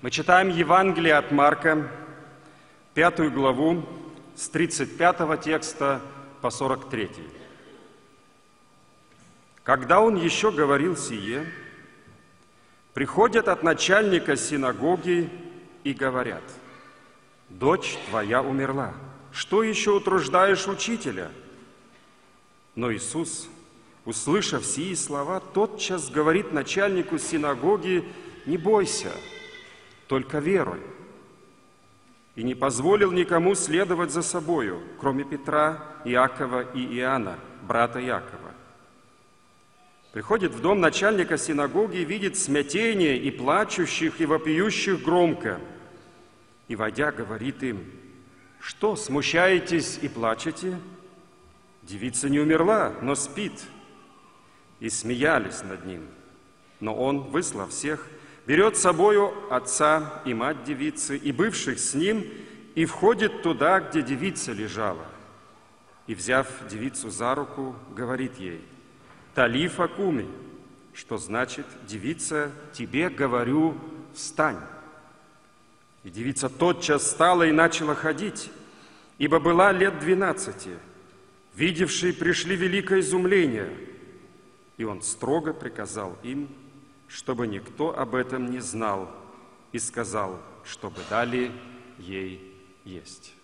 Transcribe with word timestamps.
Мы 0.00 0.12
читаем 0.12 0.48
Евангелие 0.48 1.14
от 1.14 1.32
Марка, 1.32 1.90
пятую 2.94 3.32
главу, 3.32 3.82
с 4.36 4.48
35 4.48 5.40
текста 5.40 6.00
по 6.40 6.50
43. 6.50 7.10
Когда 9.64 10.00
он 10.00 10.14
еще 10.14 10.52
говорил 10.52 10.96
сие, 10.96 11.52
приходят 12.94 13.48
от 13.48 13.64
начальника 13.64 14.36
синагоги 14.36 15.28
и 15.82 15.92
говорят, 15.92 16.44
«Дочь 17.48 17.98
твоя 18.08 18.40
умерла, 18.40 18.94
что 19.32 19.64
еще 19.64 19.90
утруждаешь 19.90 20.68
учителя?» 20.68 21.32
Но 22.76 22.92
Иисус, 22.92 23.48
услышав 24.04 24.64
сии 24.64 24.94
слова, 24.94 25.40
тотчас 25.40 26.08
говорит 26.08 26.52
начальнику 26.52 27.18
синагоги, 27.18 28.04
«Не 28.46 28.56
бойся, 28.56 29.10
только 30.08 30.38
веруй». 30.38 30.80
И 32.34 32.42
не 32.42 32.54
позволил 32.54 33.10
никому 33.12 33.54
следовать 33.54 34.10
за 34.10 34.22
собою, 34.22 34.80
кроме 35.00 35.24
Петра, 35.24 35.82
Иакова 36.04 36.62
и 36.72 36.98
Иоанна, 36.98 37.38
брата 37.62 38.00
Иакова. 38.00 38.48
Приходит 40.12 40.52
в 40.52 40.60
дом 40.60 40.80
начальника 40.80 41.36
синагоги 41.36 41.98
и 41.98 42.04
видит 42.04 42.36
смятение 42.36 43.18
и 43.18 43.30
плачущих, 43.30 44.20
и 44.20 44.26
вопиющих 44.26 45.02
громко. 45.02 45.60
И, 46.68 46.76
войдя, 46.76 47.12
говорит 47.12 47.62
им, 47.62 47.84
«Что, 48.60 48.96
смущаетесь 48.96 49.98
и 50.00 50.08
плачете? 50.08 50.78
Девица 51.82 52.28
не 52.28 52.40
умерла, 52.40 52.94
но 53.02 53.14
спит». 53.14 53.64
И 54.80 54.88
смеялись 54.88 55.62
над 55.62 55.84
ним. 55.84 56.06
Но 56.80 56.94
он, 56.94 57.20
выслав 57.20 57.70
всех, 57.70 58.06
берет 58.48 58.78
с 58.78 58.80
собою 58.80 59.34
отца 59.50 60.22
и 60.24 60.32
мать 60.32 60.64
девицы, 60.64 61.18
и 61.18 61.32
бывших 61.32 61.78
с 61.78 61.92
ним, 61.92 62.26
и 62.74 62.86
входит 62.86 63.42
туда, 63.42 63.78
где 63.78 64.00
девица 64.00 64.52
лежала. 64.52 65.04
И, 66.06 66.14
взяв 66.14 66.48
девицу 66.70 67.10
за 67.10 67.34
руку, 67.34 67.76
говорит 67.94 68.38
ей, 68.38 68.62
«Талифа 69.34 69.86
куми», 69.86 70.26
что 70.94 71.18
значит, 71.18 71.66
«Девица, 71.86 72.50
тебе 72.72 73.10
говорю, 73.10 73.76
встань». 74.14 74.60
И 76.02 76.08
девица 76.08 76.48
тотчас 76.48 77.02
встала 77.02 77.42
и 77.42 77.52
начала 77.52 77.94
ходить, 77.94 78.50
ибо 79.18 79.40
была 79.40 79.72
лет 79.72 80.00
двенадцати. 80.00 80.70
Видевшие 81.54 82.14
пришли 82.14 82.56
великое 82.56 83.00
изумление, 83.00 83.70
и 84.78 84.84
он 84.84 85.02
строго 85.02 85.52
приказал 85.52 86.16
им, 86.22 86.48
чтобы 87.08 87.46
никто 87.46 87.98
об 87.98 88.14
этом 88.14 88.50
не 88.50 88.60
знал, 88.60 89.10
и 89.72 89.78
сказал, 89.78 90.40
чтобы 90.64 91.00
дали 91.10 91.50
ей 91.98 92.54
есть. 92.84 93.34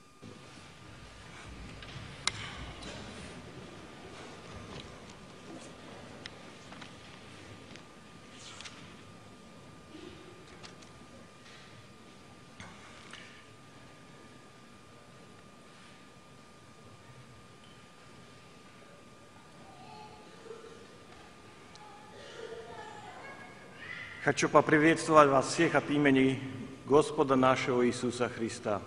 Хочу 24.25 24.49
поприветствовать 24.49 25.29
вас 25.29 25.49
всех 25.49 25.75
от 25.75 25.91
имени 25.91 26.41
Господа 26.87 27.37
нашего 27.37 27.87
Иисуса 27.87 28.31
Христа. 28.31 28.81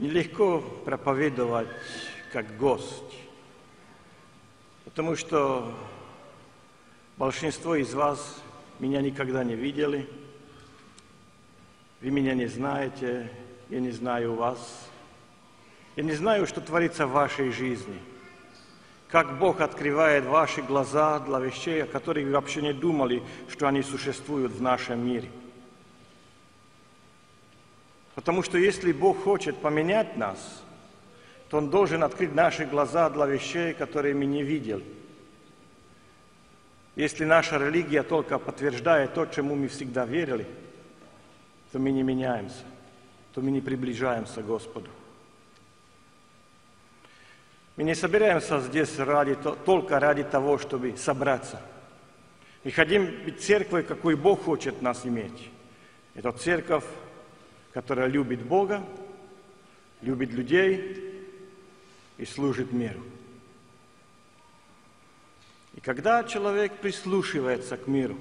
Нелегко 0.00 0.58
проповедовать 0.84 1.68
как 2.32 2.56
гость, 2.56 3.14
потому 4.84 5.14
что 5.14 5.72
большинство 7.16 7.76
из 7.76 7.94
вас 7.94 8.42
меня 8.80 9.00
никогда 9.00 9.44
не 9.44 9.54
видели, 9.54 10.10
вы 12.00 12.10
меня 12.10 12.34
не 12.34 12.46
знаете, 12.46 13.30
я 13.70 13.78
не 13.78 13.92
знаю 13.92 14.34
вас, 14.34 14.90
я 15.94 16.02
не 16.02 16.14
знаю, 16.14 16.48
что 16.48 16.60
творится 16.60 17.06
в 17.06 17.12
вашей 17.12 17.52
жизни– 17.52 18.00
как 19.16 19.38
Бог 19.38 19.62
открывает 19.62 20.26
ваши 20.26 20.60
глаза 20.60 21.18
для 21.20 21.38
вещей, 21.38 21.84
о 21.84 21.86
которых 21.86 22.26
вы 22.26 22.32
вообще 22.32 22.60
не 22.60 22.74
думали, 22.74 23.22
что 23.48 23.66
они 23.66 23.80
существуют 23.80 24.52
в 24.52 24.60
нашем 24.60 25.06
мире. 25.06 25.30
Потому 28.14 28.42
что 28.42 28.58
если 28.58 28.92
Бог 28.92 29.24
хочет 29.24 29.56
поменять 29.56 30.18
нас, 30.18 30.62
то 31.48 31.56
Он 31.56 31.70
должен 31.70 32.02
открыть 32.02 32.34
наши 32.34 32.66
глаза 32.66 33.08
для 33.08 33.24
вещей, 33.24 33.72
которые 33.72 34.14
мы 34.14 34.26
не 34.26 34.42
видели. 34.42 34.84
Если 36.94 37.24
наша 37.24 37.56
религия 37.56 38.02
только 38.02 38.38
подтверждает 38.38 39.14
то, 39.14 39.24
чему 39.24 39.54
мы 39.54 39.68
всегда 39.68 40.04
верили, 40.04 40.46
то 41.72 41.78
мы 41.78 41.90
не 41.90 42.02
меняемся, 42.02 42.64
то 43.32 43.40
мы 43.40 43.50
не 43.50 43.62
приближаемся 43.62 44.42
к 44.42 44.46
Господу. 44.46 44.90
Мы 47.76 47.84
не 47.84 47.94
собираемся 47.94 48.58
здесь 48.60 48.98
ради, 48.98 49.34
только 49.34 50.00
ради 50.00 50.24
того, 50.24 50.56
чтобы 50.58 50.96
собраться. 50.96 51.60
Мы 52.64 52.70
хотим 52.70 53.24
быть 53.24 53.40
церковью, 53.40 53.86
какой 53.86 54.16
Бог 54.16 54.44
хочет 54.44 54.80
нас 54.80 55.04
иметь. 55.04 55.50
Это 56.14 56.32
церковь, 56.32 56.84
которая 57.74 58.06
любит 58.06 58.42
Бога, 58.42 58.82
любит 60.00 60.32
людей 60.32 61.14
и 62.16 62.24
служит 62.24 62.72
миру. 62.72 63.02
И 65.74 65.80
когда 65.80 66.24
человек 66.24 66.72
прислушивается 66.78 67.76
к 67.76 67.86
миру, 67.86 68.16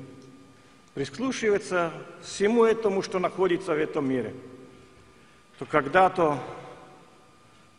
прислушивается 0.94 1.94
всему 2.22 2.66
этому, 2.66 3.02
что 3.02 3.20
находится 3.20 3.74
в 3.74 3.80
этом 3.80 4.10
мире, 4.10 4.34
то 5.58 5.66
когда-то 5.66 6.44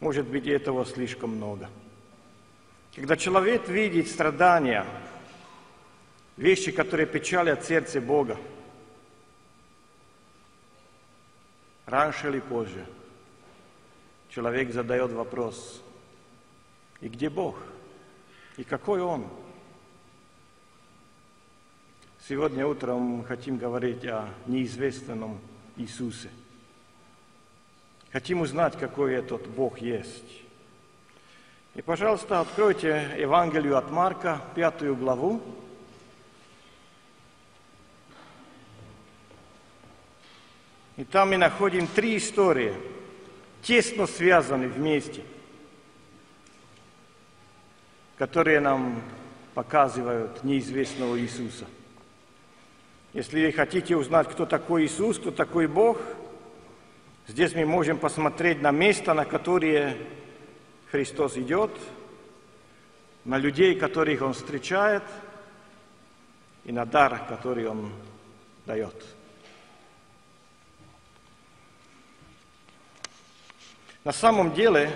может 0.01 0.27
быть, 0.27 0.47
этого 0.47 0.85
слишком 0.85 1.31
много. 1.31 1.69
Когда 2.95 3.17
человек 3.17 3.69
видит 3.69 4.09
страдания, 4.09 4.87
вещи, 6.37 6.73
которые 6.73 7.07
печалят 7.07 7.65
сердце 7.65 8.01
Бога, 8.01 8.39
раньше 11.87 12.29
или 12.29 12.41
позже 12.41 12.87
человек 14.29 14.73
задает 14.73 15.13
вопрос, 15.13 15.83
и 17.01 17.09
где 17.09 17.29
Бог? 17.29 17.59
И 18.57 18.65
какой 18.65 19.03
Он? 19.03 19.27
Сегодня 22.27 22.67
утром 22.67 23.25
хотим 23.25 23.57
говорить 23.59 24.05
о 24.07 24.29
неизвестном 24.47 25.39
Иисусе– 25.77 26.31
Хотим 28.13 28.41
узнать, 28.41 28.79
какой 28.79 29.15
этот 29.15 29.47
Бог 29.47 29.79
есть. 29.79 30.43
И, 31.75 31.83
пожалуйста, 31.83 32.41
откройте 32.41 33.11
Евангелие 33.19 33.77
от 33.77 33.91
Марка, 33.91 34.41
пятую 34.55 34.97
главу. 34.97 35.43
И 40.97 41.05
там 41.05 41.31
мы 41.31 41.37
находим 41.37 41.87
три 41.87 42.17
истории, 42.17 42.75
тесно 43.63 44.07
связанные 44.07 44.69
вместе, 44.71 45.23
которые 48.17 48.61
нам 48.61 49.03
показывают 49.53 50.43
неизвестного 50.43 51.21
Иисуса. 51.21 51.67
Если 53.13 53.45
вы 53.45 53.53
хотите 53.53 53.97
узнать, 53.97 54.31
кто 54.31 54.47
такой 54.47 54.87
Иисус, 54.87 55.19
кто 55.19 55.31
такой 55.31 55.67
Бог– 55.67 55.99
Здесь 57.29 57.57
мы 57.57 57.67
можем 57.67 57.99
посмотреть 57.99 58.63
на 58.63 58.71
место, 58.71 59.13
на 59.13 59.25
которое 59.25 59.97
Христос 60.93 61.37
идет, 61.37 61.73
на 63.25 63.37
людей, 63.37 63.75
которых 63.75 64.23
Он 64.23 64.33
встречает, 64.33 65.03
и 66.65 66.71
на 66.71 66.87
дар, 66.87 67.27
который 67.29 67.67
Он 67.67 67.91
дает. 68.65 68.95
На 74.05 74.13
самом 74.13 74.55
деле 74.55 74.93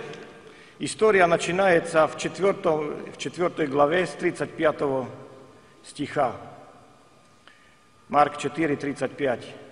история 0.78 1.26
начинается 1.26 2.06
в, 2.06 2.16
четвертом, 2.16 3.10
в 3.12 3.16
четвертой 3.18 3.66
главе 3.66 4.06
с 4.06 4.10
35 4.10 5.08
стиха. 5.82 6.36
Марк 8.08 8.38
4, 8.38 8.76
35. 8.76 9.69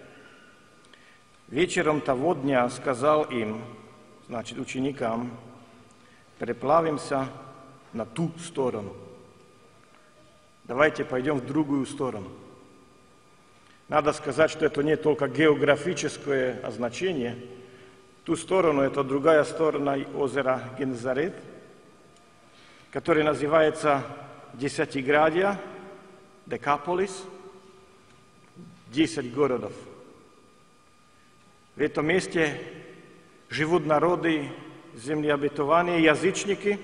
Вечером 1.48 2.02
того 2.02 2.34
дня 2.34 2.68
сказал 2.68 3.22
им, 3.24 3.62
значит, 4.26 4.58
ученикам, 4.58 5.30
переплавимся 6.38 7.26
на 7.94 8.04
ту 8.04 8.30
сторону. 8.38 8.94
Давайте 10.64 11.06
пойдем 11.06 11.38
в 11.38 11.46
другую 11.46 11.86
сторону. 11.86 12.28
Надо 13.88 14.12
сказать, 14.12 14.50
что 14.50 14.66
это 14.66 14.82
не 14.82 14.96
только 14.96 15.26
географическое 15.26 16.70
значение. 16.70 17.38
Ту 18.24 18.36
сторону– 18.36 18.82
это 18.82 19.02
другая 19.02 19.42
сторона 19.44 19.96
озера 20.14 20.62
Гензарет, 20.78 21.34
который 22.90 23.22
называется 23.22 24.04
Десятиградия, 24.52 25.58
Декаполис, 26.44 27.24
десять 28.88 29.32
городов. 29.32 29.72
В 31.78 31.80
этом 31.80 32.06
месте 32.06 32.60
живут 33.48 33.86
народы 33.86 34.50
земли 34.96 35.28
обетования, 35.28 35.98
язычники. 35.98 36.76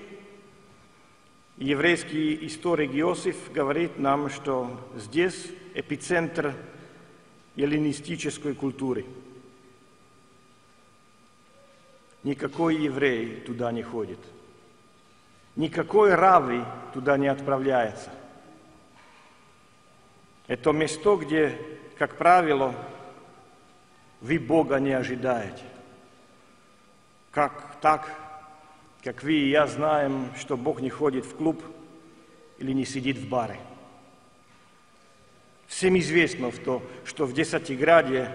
Еврейский 1.57 2.47
историк 2.47 2.91
Иосиф 2.95 3.51
говорит 3.51 3.99
нам, 3.99 4.29
что 4.29 4.79
здесь 4.95 5.47
эпицентр 5.73 6.55
эллинистической 7.57 8.55
культуры. 8.55 9.05
Никакой 12.23 12.77
еврей 12.77 13.41
туда 13.41 13.73
не 13.73 13.83
ходит. 13.83 14.19
Никакой 15.57 16.15
рави 16.15 16.63
туда 16.93 17.17
не 17.17 17.27
отправляется. 17.27 18.11
Это 20.47 20.71
место, 20.71 21.17
где, 21.17 21.59
как 21.97 22.15
правило, 22.15 22.73
вы 24.21 24.39
Бога 24.39 24.79
не 24.79 24.91
ожидаете. 24.91 25.63
Как 27.31 27.79
так, 27.81 28.09
как 29.03 29.23
вы 29.23 29.33
и 29.33 29.49
я 29.49 29.67
знаем, 29.67 30.29
что 30.37 30.57
Бог 30.57 30.81
не 30.81 30.89
ходит 30.89 31.25
в 31.25 31.35
клуб 31.35 31.63
или 32.57 32.71
не 32.71 32.85
сидит 32.85 33.17
в 33.17 33.27
баре. 33.27 33.59
Всем 35.67 35.97
известно, 35.99 36.51
что 36.51 37.25
в 37.25 37.33
Десятиграде 37.33 38.31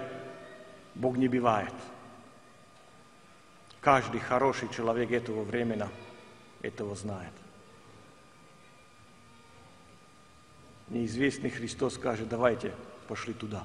Бог 0.95 1.17
не 1.17 1.29
бывает. 1.29 1.73
Каждый 3.81 4.21
хороший 4.21 4.69
человек 4.69 5.11
этого 5.11 5.43
времени 5.43 5.87
этого 6.61 6.95
знает. 6.95 7.33
Неизвестный 10.89 11.51
Христос 11.51 11.95
скажет, 11.95 12.29
давайте 12.29 12.75
пошли 13.09 13.33
туда. 13.33 13.65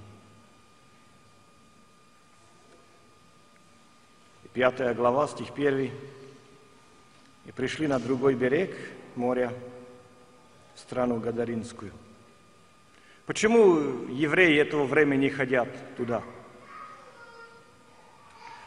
Пятая 4.55 4.93
глава, 4.93 5.27
стих 5.27 5.51
первый. 5.53 5.91
И 7.45 7.51
пришли 7.51 7.87
на 7.87 7.99
другой 7.99 8.35
берег 8.35 8.73
моря, 9.17 9.51
в 10.75 10.79
страну 10.79 11.19
Гадаринскую. 11.19 11.91
Почему 13.25 14.07
евреи 14.07 14.57
этого 14.57 14.85
времени 14.85 15.23
не 15.23 15.29
ходят 15.29 15.67
туда? 15.97 16.23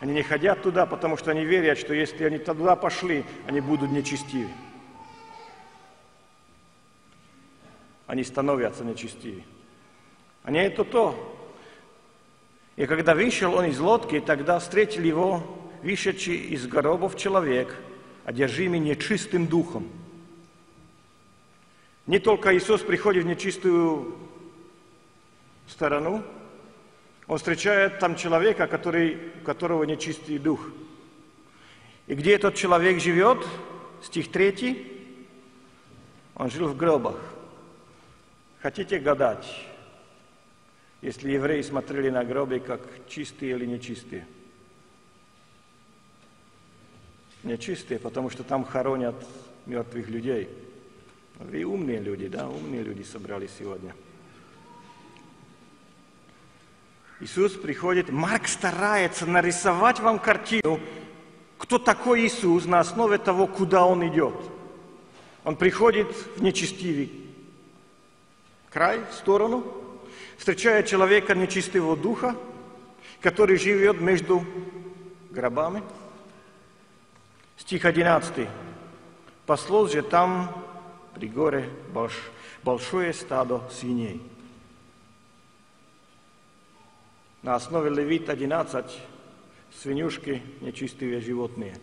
Они 0.00 0.12
не 0.12 0.23
ходят 0.23 0.62
туда, 0.62 0.85
потому 0.85 1.17
что 1.17 1.31
они 1.31 1.46
верят, 1.46 1.79
что 1.79 1.94
если 1.94 2.23
они 2.25 2.37
туда 2.37 2.76
пошли, 2.76 3.25
они 3.46 3.62
будут 3.62 3.91
нечестивы. 3.91 4.50
Они 8.06 8.25
становятся 8.25 8.84
нечестивы. 8.84 9.43
Они 10.43 10.58
это 10.58 10.84
то. 10.84 11.49
И 12.76 12.84
когда 12.84 13.14
вышел 13.14 13.55
он 13.55 13.64
из 13.64 13.81
лодки, 13.81 14.20
тогда 14.20 14.58
встретил 14.58 15.02
его 15.02 15.57
вышедший 15.82 16.36
из 16.36 16.66
гробов 16.66 17.16
человек, 17.16 17.76
одержимый 18.25 18.78
нечистым 18.78 19.46
духом. 19.46 19.88
Не 22.06 22.19
только 22.19 22.56
Иисус 22.56 22.80
приходит 22.80 23.25
в 23.25 23.26
нечистую 23.26 24.16
сторону, 25.66 26.25
он 27.26 27.36
встречает 27.36 27.98
там 27.98 28.16
человека, 28.16 28.66
который, 28.66 29.19
у 29.42 29.44
которого 29.44 29.84
нечистый 29.84 30.38
дух. 30.38 30.70
И 32.06 32.14
где 32.14 32.34
этот 32.34 32.54
человек 32.54 33.00
живет? 33.00 33.46
Стих 34.02 34.32
3. 34.32 35.16
Он 36.36 36.50
жил 36.50 36.69
в 36.69 36.76
гробах. 36.76 37.19
Хотите 38.60 38.98
гадать, 38.98 39.46
если 41.02 41.31
евреи 41.31 41.62
смотрели 41.62 42.08
на 42.08 42.24
гробы 42.24 42.60
как 42.60 42.81
чистые 43.08 43.52
или 43.52 43.66
нечистые? 43.66 44.26
Нечистые, 47.43 47.99
потому 47.99 48.31
что 48.31 48.43
там 48.43 48.64
хоронят 48.64 49.14
мертвых 49.67 50.08
людей. 50.08 50.49
Вы 51.38 51.64
умные 51.64 52.00
люди, 52.00 52.29
да, 52.29 52.49
умные 52.49 52.82
люди 52.82 53.02
собрались 53.02 53.50
сегодня– 53.58 53.94
Иисус 57.20 57.55
приходит, 57.55 58.11
Марк 58.11 58.46
старается 58.46 59.26
нарисовать 59.26 59.99
вам 59.99 60.20
картину, 60.20 60.79
кто 61.56 61.79
такой 61.79 62.25
Иисус 62.25 62.64
на 62.64 62.79
основе 62.79 63.19
того, 63.19 63.49
куда 63.49 63.84
Он 63.87 64.06
идет. 64.06 64.34
Он 65.43 65.56
приходит 65.56 66.06
в 66.37 66.43
нечестивый 66.43 67.11
край, 68.70 69.00
в 69.11 69.14
сторону, 69.14 69.67
встречает 70.37 70.87
человека 70.87 71.34
нечистого 71.34 71.96
духа, 71.96 72.37
который 73.20 73.56
живет 73.56 74.00
между 74.00 74.44
гробами. 75.31 75.82
Стих 77.58 77.84
11. 77.84 78.49
Послал 79.44 79.88
же 79.88 80.02
там 80.02 80.64
при 81.14 81.28
горе 81.28 81.69
большое 82.62 83.12
стадо 83.12 83.62
свиней. 83.70 84.22
На 87.43 87.56
основе 87.56 87.90
Левит 87.90 88.31
11 88.31 88.87
свинюшки– 89.76 90.43
нечистые 90.60 91.20
животные. 91.20 91.76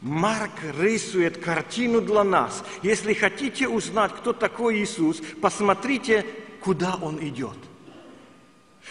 Марк 0.00 0.52
рисует 0.78 1.36
картину 1.38 2.00
для 2.00 2.24
нас. 2.24 2.64
Если 2.82 3.12
хотите 3.12 3.68
узнать, 3.68 4.12
кто 4.12 4.32
такой 4.32 4.78
Иисус, 4.78 5.20
посмотрите, 5.40 6.24
куда 6.60 6.96
Он 6.96 7.22
идет. 7.22 7.56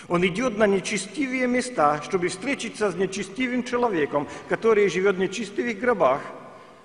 Он 0.07 0.25
идет 0.25 0.57
на 0.57 0.65
нечестивые 0.65 1.47
места, 1.47 2.01
чтобы 2.03 2.29
встретиться 2.29 2.91
с 2.91 2.95
нечестивым 2.95 3.63
человеком, 3.63 4.27
который 4.47 4.89
живет 4.89 5.17
в 5.17 5.19
нечестивых 5.19 5.79
гробах, 5.79 6.21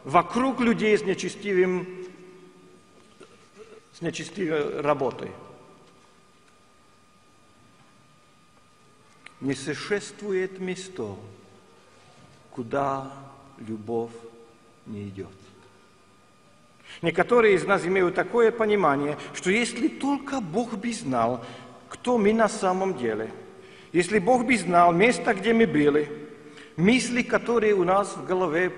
вокруг 0.04 0.60
людей 0.60 0.96
с 0.98 1.02
нечестивым 1.02 1.86
с 3.94 4.02
нечестивой 4.02 4.80
работой. 4.80 5.30
Не 9.40 9.54
существует 9.54 10.58
место, 10.58 11.14
куда 12.50 13.12
любовь 13.58 14.10
не 14.86 15.08
идет. 15.08 15.28
Некоторые 17.02 17.54
из 17.54 17.64
нас 17.64 17.84
имеют 17.84 18.14
такое 18.14 18.50
понимание, 18.50 19.18
что 19.32 19.50
если 19.50 19.88
только 19.88 20.40
Бог 20.40 20.74
бы 20.74 20.92
знал, 20.92 21.44
кто 21.94 22.18
мы 22.18 22.32
на 22.34 22.48
самом 22.48 22.98
деле, 22.98 23.30
если 23.92 24.18
Бог 24.18 24.44
бы 24.44 24.58
знал 24.58 24.92
место, 24.92 25.32
где 25.32 25.54
мы 25.54 25.64
были, 25.66 26.10
мысли, 26.76 27.22
которые 27.22 27.74
у 27.74 27.84
нас 27.84 28.16
в 28.16 28.26
голове 28.26 28.72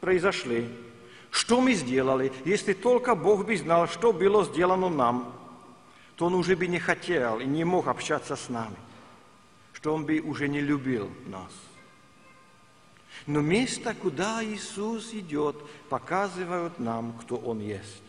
произошли, 0.00 0.68
что 1.32 1.60
мы 1.60 1.74
сделали? 1.74 2.32
Если 2.44 2.74
только 2.74 3.16
Бог 3.16 3.44
бы 3.44 3.56
знал, 3.56 3.88
что 3.88 4.12
было 4.12 4.44
сделано 4.44 4.88
нам, 4.88 5.34
то 6.14 6.26
Он 6.26 6.34
уже 6.34 6.54
бы 6.54 6.68
не 6.68 6.78
хотел 6.78 7.40
и 7.40 7.44
не 7.44 7.64
мог 7.64 7.88
общаться 7.88 8.36
с 8.36 8.48
нами, 8.48 8.76
что 9.72 9.92
Он 9.92 10.04
бы 10.04 10.20
уже 10.20 10.46
не 10.48 10.60
любил 10.60 11.10
нас. 11.26 11.52
Но 13.26 13.40
место, 13.40 13.94
куда 13.94 14.44
Иисус 14.44 15.12
идет, 15.12 15.56
показывают 15.88 16.78
нам, 16.78 17.12
кто 17.20 17.36
Он 17.36 17.58
есть. 17.58 18.02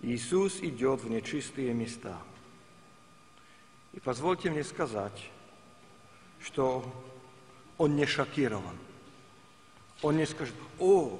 Иисус 0.00 0.60
идет 0.60 1.02
в 1.02 1.10
нечистые 1.10 1.74
места. 1.74 2.16
И 3.96 4.00
позвольте 4.00 4.50
мне 4.50 4.62
сказать, 4.62 5.30
что 6.40 6.84
Он 7.78 7.96
не 7.96 8.04
шокирован. 8.04 8.76
Он 10.02 10.18
не 10.18 10.26
скажет, 10.26 10.54
о, 10.78 11.18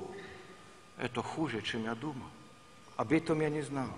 это 0.98 1.22
хуже, 1.22 1.62
чем 1.62 1.84
я 1.84 1.94
думал. 1.94 2.28
Об 2.96 3.12
этом 3.12 3.40
я 3.40 3.48
не 3.48 3.62
знал. 3.62 3.88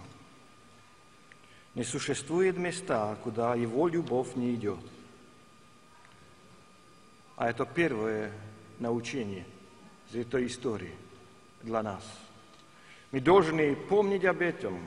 Не 1.74 1.82
существует 1.82 2.56
места, 2.56 3.18
куда 3.24 3.56
его 3.56 3.88
любовь 3.88 4.36
не 4.36 4.54
идет. 4.54 4.80
А 7.36 7.50
это 7.50 7.66
первое 7.66 8.32
научение 8.78 9.44
из 10.10 10.16
этой 10.16 10.46
истории 10.46 10.94
для 11.62 11.82
нас. 11.82 12.04
Мы 13.10 13.20
должны 13.20 13.74
помнить 13.74 14.24
об 14.24 14.40
этом, 14.40 14.86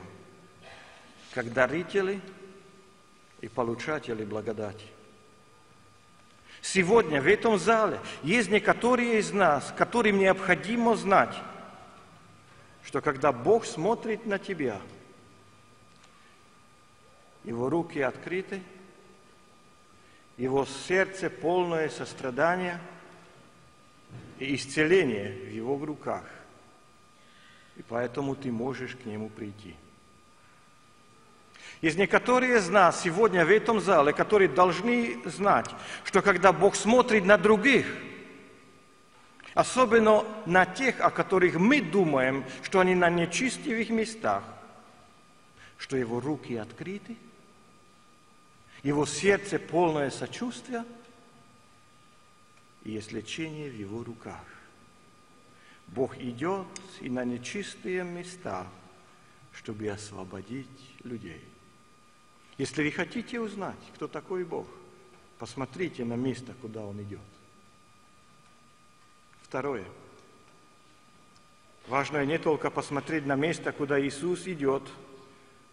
как 1.34 1.52
дарители 1.52 2.20
и 3.42 3.48
получатели 3.48 4.24
благодати. 4.24 4.86
Сегодня 6.62 7.20
в 7.20 7.26
этом 7.26 7.58
зале 7.58 7.98
есть 8.22 8.48
некоторые 8.48 9.18
из 9.18 9.32
нас, 9.32 9.74
которым 9.76 10.18
необходимо 10.18 10.96
знать, 10.96 11.34
что 12.84 13.00
когда 13.00 13.32
Бог 13.32 13.66
смотрит 13.66 14.24
на 14.26 14.38
тебя, 14.38 14.80
его 17.42 17.68
руки 17.68 18.00
открыты, 18.00 18.62
его 20.36 20.64
сердце 20.64 21.28
полное 21.28 21.88
сострадания 21.88 22.80
и 24.38 24.54
исцеления 24.54 25.32
в 25.32 25.50
его 25.50 25.84
руках. 25.84 26.24
И 27.76 27.82
поэтому 27.82 28.36
ты 28.36 28.52
можешь 28.52 28.94
к 28.94 29.04
нему 29.04 29.28
прийти. 29.28 29.74
Есть 31.82 31.98
некоторые 31.98 32.58
из 32.58 32.68
нас 32.68 33.02
сегодня 33.02 33.44
в 33.44 33.50
этом 33.50 33.80
зале, 33.80 34.12
которые 34.12 34.48
должны 34.48 35.20
знать, 35.28 35.68
что 36.04 36.22
когда 36.22 36.52
Бог 36.52 36.76
смотрит 36.76 37.24
на 37.24 37.36
других, 37.36 37.86
особенно 39.54 40.24
на 40.46 40.64
тех, 40.64 41.00
о 41.00 41.10
которых 41.10 41.56
мы 41.56 41.80
думаем, 41.80 42.44
что 42.62 42.78
они 42.78 42.94
на 42.94 43.10
нечестивых 43.10 43.90
местах, 43.90 44.44
что 45.76 45.96
его 45.96 46.20
руки 46.20 46.54
открыты, 46.54 47.16
его 48.84 49.04
сердце 49.04 49.58
полное 49.58 50.10
сочувствия, 50.10 50.84
и 52.84 52.92
есть 52.92 53.10
лечение 53.10 53.68
в 53.68 53.74
его 53.74 54.04
руках. 54.04 54.44
Бог 55.88 56.16
идет 56.18 56.66
и 57.00 57.10
на 57.10 57.24
нечистые 57.24 58.04
места, 58.04 58.68
чтобы 59.52 59.88
освободить 59.88 60.94
людей. 61.02 61.51
Если 62.62 62.84
вы 62.84 62.92
хотите 62.92 63.40
узнать, 63.40 63.74
кто 63.92 64.06
такой 64.06 64.44
Бог, 64.44 64.68
посмотрите 65.40 66.04
на 66.04 66.14
место, 66.14 66.54
куда 66.62 66.84
Он 66.84 67.02
идет. 67.02 67.18
Второе. 69.42 69.84
Важно 71.88 72.24
не 72.24 72.38
только 72.38 72.70
посмотреть 72.70 73.26
на 73.26 73.34
место, 73.34 73.72
куда 73.72 74.00
Иисус 74.00 74.46
идет, 74.46 74.84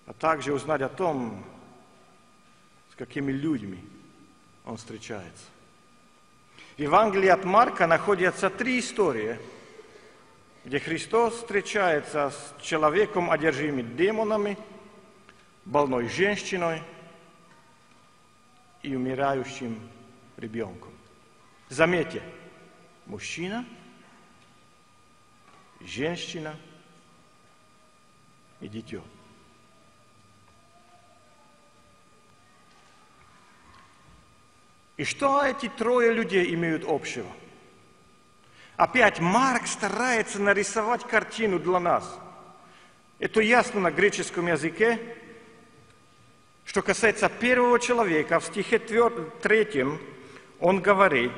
а 0.08 0.13
также 0.13 0.51
узнать 0.51 0.81
о 0.81 0.89
том, 0.89 1.46
с 2.91 2.96
какими 2.96 3.31
людьми 3.31 3.84
Он 4.65 4.77
встречается. 4.77 5.46
В 6.75 6.79
Евангелии 6.79 7.29
от 7.29 7.46
Марка 7.46 7.86
находятся 7.86 8.50
три 8.50 8.79
истории, 8.79 9.38
где 10.65 10.79
Христос 10.79 11.36
встречается 11.36 12.31
с 12.31 12.63
человеком, 12.63 13.29
одержимым 13.29 13.96
демонами– 13.96 14.58
больной 15.69 16.09
женщиной 16.09 16.81
и 18.81 18.95
умирающим 18.95 19.79
ребенком. 20.35 20.91
Заметьте, 21.69 22.23
мужчина, 23.05 23.63
женщина 25.79 26.55
и 28.59 28.67
дитё. 28.67 29.03
И 34.97 35.03
что 35.03 35.43
эти 35.43 35.69
трое 35.69 36.11
людей 36.11 36.51
имеют 36.55 36.83
общего? 36.85 37.31
Опять 38.75 39.19
Марк 39.19 39.67
старается 39.67 40.41
нарисовать 40.41 41.05
картину 41.05 41.59
для 41.59 41.79
нас. 41.79 42.19
Это 43.19 43.41
ясно 43.41 43.79
на 43.81 43.91
греческом 43.91 44.47
языке, 44.47 45.17
что 46.69 46.83
касается 46.83 47.29
первого 47.29 47.79
человека, 47.79 48.39
в 48.39 48.45
стихе 48.45 48.77
третьем 48.77 49.99
он 50.59 50.81
говорит, 50.81 51.31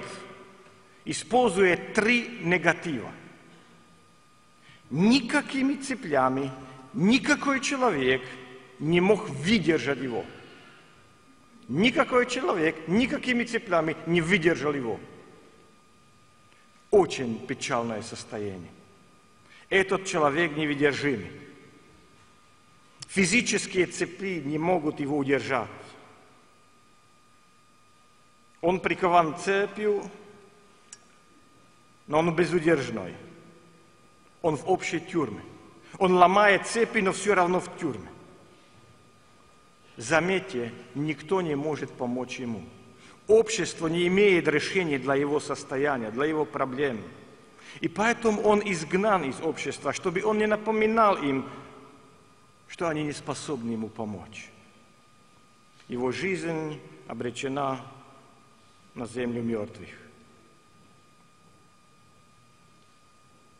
используя 1.06 1.78
три 1.78 2.40
негатива. 2.42 3.10
Никакими 4.90 5.76
цеплями 5.76 6.52
никакой 6.92 7.62
человек 7.62 8.22
не 8.80 9.00
мог 9.00 9.30
выдержать 9.30 10.00
его. 10.00 10.26
Никакой 11.70 12.26
человек 12.26 12.90
никакими 12.90 13.46
цеплями 13.46 13.96
не 14.08 14.20
выдержал 14.20 14.74
его. 14.74 15.00
Очень 16.90 17.48
печальное 17.48 18.02
состояние. 18.02 18.72
Этот 19.70 20.06
человек 20.06 20.58
невыдержимый. 20.58 21.32
Физические 23.14 23.88
цепи 23.88 24.42
не 24.46 24.58
могут 24.58 25.02
его 25.02 25.18
удержать. 25.18 25.68
Он 28.62 28.80
прикован 28.80 29.38
цепью, 29.38 30.10
но 32.08 32.20
он 32.20 32.34
безудержной. 32.34 33.14
Он 34.42 34.56
в 34.56 34.70
общей 34.70 35.02
тюрьме. 35.02 35.42
Он 35.98 36.14
ломает 36.14 36.68
цепи, 36.68 37.00
но 37.00 37.12
все 37.12 37.36
равно 37.36 37.60
в 37.60 37.78
тюрьме. 37.78 38.08
Заметьте, 39.98 40.72
никто 40.96 41.42
не 41.42 41.56
может 41.56 41.92
помочь 41.92 42.40
ему. 42.40 42.64
Общество 43.28 43.88
не 43.88 44.08
имеет 44.08 44.48
решения 44.48 44.98
для 44.98 45.16
его 45.16 45.42
состояния, 45.42 46.12
для 46.12 46.28
его 46.28 46.46
проблем. 46.46 47.02
И 47.82 47.90
поэтому 47.90 48.42
он 48.44 48.62
изгнан 48.64 49.26
из 49.26 49.42
общества, 49.42 49.92
чтобы 49.92 50.24
он 50.24 50.38
не 50.38 50.48
напоминал 50.48 51.18
им 51.18 51.46
что 52.72 52.88
они 52.88 53.04
не 53.04 53.12
способны 53.12 53.72
ему 53.72 53.90
помочь. 53.90 54.50
Его 55.90 56.14
жизнь 56.14 56.80
обречена 57.06 57.86
на 58.96 59.06
землю 59.06 59.44
мертвых. 59.44 59.90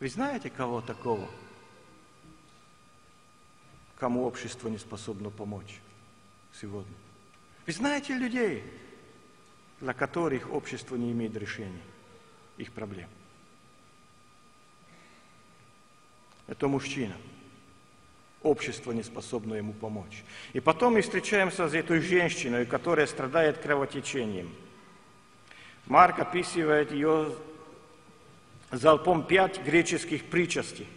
Вы 0.00 0.08
знаете 0.08 0.48
кого 0.48 0.80
такого, 0.80 1.28
кому 3.96 4.24
общество 4.24 4.68
не 4.68 4.78
способно 4.78 5.28
помочь 5.28 5.78
сегодня? 6.58 6.94
Вы 7.66 7.72
знаете 7.74 8.14
людей, 8.14 8.64
для 9.80 9.92
которых 9.92 10.50
общество 10.50 10.96
не 10.96 11.12
имеет 11.12 11.36
решения 11.36 11.82
их 12.56 12.72
проблем? 12.72 13.10
Это 16.46 16.66
мужчина– 16.66 17.14
общество 18.42 18.92
не 18.92 19.02
способно 19.02 19.54
ему 19.54 19.72
помочь. 19.72 20.24
И 20.52 20.60
потом 20.60 20.94
мы 20.94 21.02
встречаемся 21.02 21.68
с 21.68 21.74
этой 21.74 22.00
женщиной, 22.00 22.66
которая 22.66 23.06
страдает 23.06 23.58
кровотечением. 23.58 24.52
Марк 25.86 26.20
описывает 26.20 26.92
ее 26.92 27.34
залпом 28.70 29.24
пять 29.24 29.62
греческих 29.62 30.24
причастей, 30.24 30.88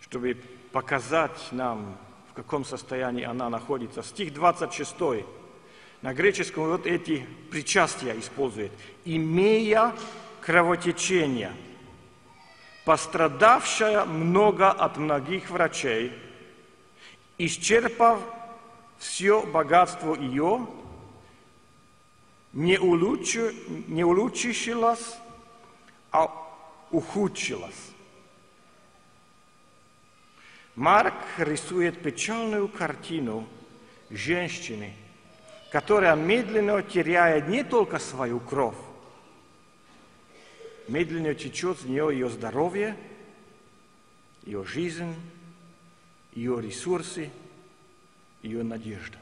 чтобы 0.00 0.36
показать 0.72 1.48
нам, 1.52 1.96
в 2.30 2.34
каком 2.34 2.64
состоянии 2.64 3.24
она 3.24 3.48
находится. 3.48 4.02
Стих 4.02 4.34
26. 4.34 4.94
На 6.02 6.14
греческом 6.14 6.68
вот 6.68 6.86
эти 6.86 7.26
причастия 7.50 8.18
использует. 8.18 8.72
«Имея 9.04 9.94
кровотечение» 10.40 11.52
пострадавшая 12.90 14.04
много 14.04 14.68
от 14.72 14.96
многих 14.96 15.48
врачей, 15.50 16.12
исчерпав 17.38 18.18
все 18.98 19.42
богатство 19.42 20.16
ее, 20.16 20.66
не, 22.52 22.80
улучши, 22.80 23.54
не 23.86 24.02
улучшилась, 24.02 25.18
а 26.10 26.32
ухудшилась. 26.90 27.92
Марк 30.74 31.14
рисует 31.38 32.02
печальную 32.02 32.66
картину 32.66 33.46
женщины, 34.10 34.96
которая 35.70 36.16
медленно 36.16 36.82
теряет 36.82 37.46
не 37.46 37.62
только 37.62 38.00
свою 38.00 38.40
кровь, 38.40 38.74
медленно 40.90 41.34
течет 41.34 41.78
с 41.78 41.84
нее 41.84 42.10
ее 42.12 42.28
здоровье, 42.28 42.96
ее 44.42 44.64
жизнь, 44.64 45.14
ее 46.32 46.60
ресурсы, 46.60 47.30
ее 48.42 48.62
надежда. 48.62 49.18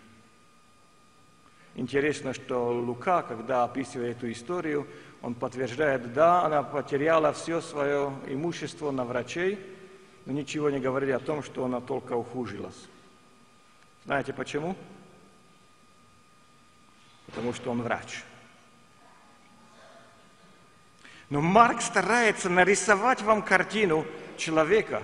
Интересно, 1.75 2.34
что 2.34 2.72
Лука, 2.72 3.22
когда 3.22 3.64
описывает 3.64 4.16
эту 4.16 4.32
историю, 4.32 4.87
он 5.22 5.34
подтверждает, 5.34 6.12
да, 6.12 6.44
она 6.44 6.62
потеряла 6.62 7.32
все 7.32 7.60
свое 7.60 8.12
имущество 8.26 8.90
на 8.90 9.04
врачей, 9.04 9.58
но 10.25 10.32
ничего 10.32 10.70
не 10.70 10.80
говорили 10.80 11.12
о 11.12 11.20
том, 11.20 11.42
что 11.42 11.64
она 11.64 11.80
только 11.80 12.14
ухужилась. 12.14 12.88
Знаете 14.04 14.32
почему? 14.32 14.75
Потому 17.26 17.52
что 17.52 17.70
он 17.70 17.82
врач. 17.82 18.25
Но 21.30 21.40
Марк 21.40 21.82
старается 21.82 22.49
нарисовать 22.49 23.23
вам 23.23 23.42
картину 23.42 24.06
человека, 24.37 25.02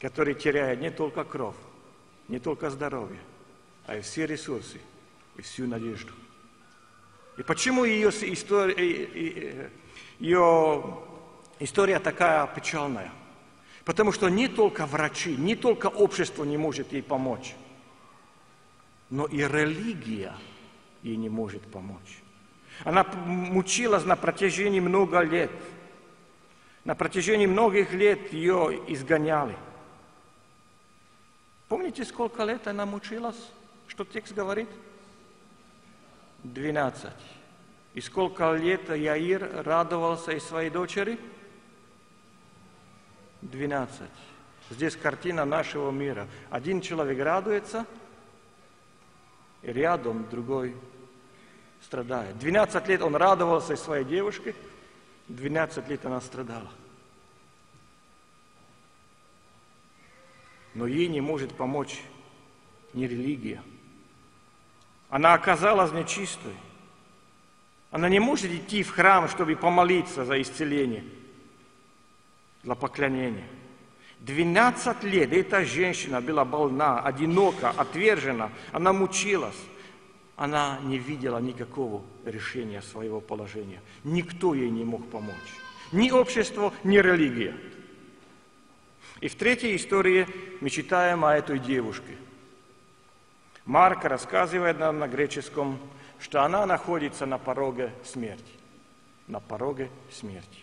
который 0.00 0.34
теряет 0.34 0.80
не 0.80 0.90
только 0.90 1.24
кровь, 1.24 1.56
не 2.28 2.38
только 2.38 2.70
здоровье, 2.70 3.20
а 3.86 3.96
и 3.96 4.00
все 4.00 4.26
ресурсы, 4.26 4.80
и 5.36 5.42
всю 5.42 5.66
надежду. 5.66 6.12
И 7.36 7.42
почему 7.42 7.84
ее, 7.84 8.08
история, 8.08 8.74
ее 10.18 11.00
История 11.60 11.98
такая 12.00 12.46
печальная. 12.46 13.12
Потому 13.84 14.12
что 14.12 14.28
не 14.30 14.48
только 14.48 14.86
врачи, 14.86 15.36
не 15.36 15.54
только 15.54 15.86
общество 15.88 16.44
не 16.44 16.56
может 16.56 16.92
ей 16.92 17.02
помочь, 17.02 17.54
но 19.10 19.26
и 19.26 19.38
религия 19.38 20.34
ей 21.02 21.16
не 21.16 21.28
может 21.28 21.62
помочь. 21.62 22.19
Она 22.84 23.04
мучилась 23.04 24.04
на 24.04 24.16
протяжении 24.16 24.80
много 24.80 25.20
лет. 25.20 25.50
На 26.84 26.94
протяжении 26.94 27.46
многих 27.46 27.92
лет 27.92 28.32
ее 28.32 28.80
изгоняли. 28.88 29.56
Помните, 31.68 32.04
сколько 32.04 32.44
лет 32.44 32.66
она 32.66 32.86
мучилась? 32.86 33.50
Что 33.86 34.04
текст 34.04 34.32
говорит? 34.32 34.68
Двенадцать. 36.42 37.10
И 37.92 38.00
сколько 38.00 38.52
лет 38.54 38.88
Яир 38.88 39.62
радовался 39.64 40.32
и 40.32 40.40
своей 40.40 40.70
дочери? 40.70 41.18
Двенадцать. 43.42 44.10
Здесь 44.70 44.96
картина 44.96 45.44
нашего 45.44 45.90
мира. 45.90 46.28
Один 46.50 46.80
человек 46.80 47.18
радуется, 47.18 47.84
и 49.62 49.72
рядом 49.72 50.28
другой 50.30 50.76
страдает. 51.82 52.38
12 52.38 52.88
лет 52.88 53.02
он 53.02 53.16
радовался 53.16 53.76
своей 53.76 54.04
девушке, 54.04 54.54
12 55.28 55.88
лет 55.88 56.04
она 56.06 56.20
страдала. 56.20 56.70
Но 60.74 60.86
ей 60.86 61.08
не 61.08 61.20
может 61.20 61.54
помочь 61.54 62.00
ни 62.92 63.04
религия. 63.04 63.62
Она 65.08 65.34
оказалась 65.34 65.92
нечистой. 65.92 66.54
Она 67.90 68.08
не 68.08 68.20
может 68.20 68.50
идти 68.52 68.84
в 68.84 68.90
храм, 68.90 69.28
чтобы 69.28 69.56
помолиться 69.56 70.24
за 70.24 70.40
исцеление, 70.40 71.04
для 72.62 72.76
поклонения. 72.76 73.48
12 74.20 75.02
лет 75.04 75.32
эта 75.32 75.64
женщина 75.64 76.20
была 76.20 76.44
больна, 76.44 77.00
одинока, 77.00 77.70
отвержена, 77.70 78.52
она 78.70 78.92
мучилась 78.92 79.56
она 80.40 80.78
не 80.84 80.96
видела 80.96 81.36
никакого 81.36 82.02
решения 82.24 82.80
своего 82.80 83.20
положения. 83.20 83.82
Никто 84.04 84.54
ей 84.54 84.70
не 84.70 84.84
мог 84.84 85.06
помочь. 85.10 85.34
Ни 85.92 86.10
общество, 86.10 86.72
ни 86.82 86.96
религия. 86.96 87.54
И 89.20 89.28
в 89.28 89.34
третьей 89.34 89.76
истории 89.76 90.26
мы 90.62 90.70
читаем 90.70 91.26
о 91.26 91.36
этой 91.36 91.58
девушке. 91.58 92.16
Марк 93.66 94.06
рассказывает 94.06 94.78
нам 94.78 94.98
на 94.98 95.08
греческом, 95.08 95.78
что 96.18 96.42
она 96.42 96.64
находится 96.64 97.26
на 97.26 97.36
пороге 97.36 97.92
смерти. 98.02 98.54
На 99.26 99.40
пороге 99.40 99.90
смерти. 100.10 100.60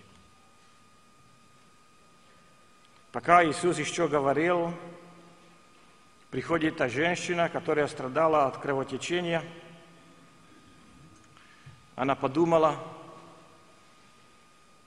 Пока 3.12 3.46
Иисус 3.46 3.77
еще 3.77 4.07
говорил, 4.07 4.74
приходит 6.31 6.77
та 6.77 6.89
женщина, 6.89 7.48
которая 7.48 7.86
страдала 7.86 8.48
от 8.48 8.57
кровотечения– 8.57 9.43
она 11.97 12.13
подумала, 12.13 12.77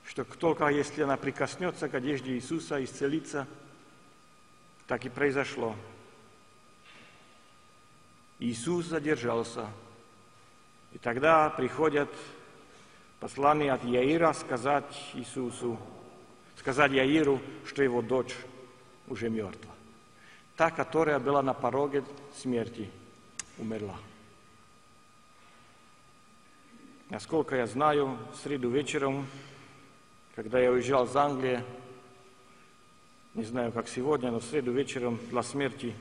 что 0.05 0.23
только 0.23 0.67
если 0.67 1.01
она 1.03 1.17
прикоснется 1.17 1.89
к 1.89 1.93
одежде 1.93 2.31
Иисуса, 2.31 2.81
исцелится, 2.83 3.47
так 4.87 5.05
и 5.05 5.09
произошло. 5.09 5.75
Иисус 8.39 8.85
задержался. 8.85 9.67
И 10.93 10.97
тогда 10.97 11.49
приходят 11.49 12.09
послание 13.19 13.73
от 13.73 13.83
Яира 13.83 14.31
сказать 14.31 15.11
Иисусу, 15.13 15.77
сказать 16.57 16.93
Яиру, 16.93 17.41
что 17.65 17.83
его 17.83 18.01
дочь 18.01 18.35
уже 19.09 19.29
мертва. 19.29 19.71
Та, 20.55 20.71
которая 20.71 21.19
была 21.19 21.41
на 21.41 21.53
пороге 21.53 22.05
смерти, 22.37 22.89
умерла. 23.57 23.97
Насколько 27.11 27.57
я 27.57 27.67
знаю, 27.67 28.17
в 28.31 28.37
среду 28.37 28.69
вечером, 28.69 29.27
когда 30.33 30.61
я 30.61 30.71
уезжал 30.71 31.03
из 31.03 31.13
Англии, 31.13 31.61
не 33.33 33.43
знаю, 33.43 33.73
как 33.73 33.89
сегодня, 33.89 34.31
но 34.31 34.39
в 34.39 34.45
среду 34.45 34.71
вечером 34.71 35.19
для 35.29 35.43
смерти 35.43 35.93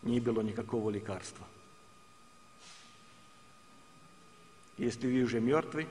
не 0.00 0.20
было 0.20 0.40
никакого 0.40 0.88
лекарства. 0.88 1.46
Если 4.78 5.06
вы 5.06 5.22
уже 5.22 5.38
мертвы, 5.38 5.86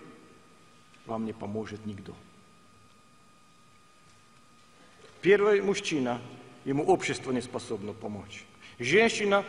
вам 1.05 1.25
не 1.25 1.33
поможет 1.33 1.85
никто. 1.85 2.15
Первый 5.21 5.61
мужчина, 5.61 6.19
ему 6.65 6.83
общество 6.83 7.31
не 7.31 7.41
способно 7.41 7.93
помочь. 7.93 8.43
Женщина 8.79 9.45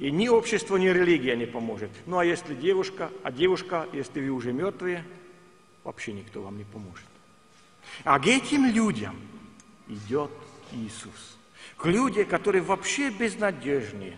и 0.00 0.10
ни 0.10 0.28
общество, 0.28 0.78
ни 0.78 0.88
религия 0.88 1.36
не 1.36 1.44
поможет. 1.44 1.90
Ну 2.06 2.18
а 2.18 2.24
если 2.24 2.54
девушка, 2.54 3.10
а 3.22 3.30
девушка, 3.30 3.86
если 3.92 4.20
вы 4.20 4.30
уже 4.30 4.50
мертвые, 4.50 5.04
вообще 5.84 6.14
никто 6.14 6.40
вам 6.40 6.56
не 6.56 6.64
поможет. 6.64 7.04
А 8.04 8.18
к 8.18 8.26
этим 8.26 8.64
людям 8.64 9.14
идет 9.88 10.30
Иисус. 10.72 11.36
К 11.76 11.84
людям, 11.84 12.24
которые 12.24 12.62
вообще 12.62 13.10
безнадежные, 13.10 14.16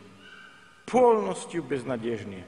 полностью 0.87 1.64
безнадежные. 1.64 2.47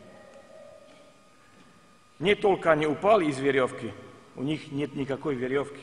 Не 2.20 2.36
только 2.36 2.70
они 2.70 2.86
упали 2.86 3.26
из 3.26 3.38
веревки, 3.40 3.92
у 4.36 4.44
них 4.44 4.70
нет 4.70 4.94
никакой 4.94 5.34
веревки. 5.34 5.80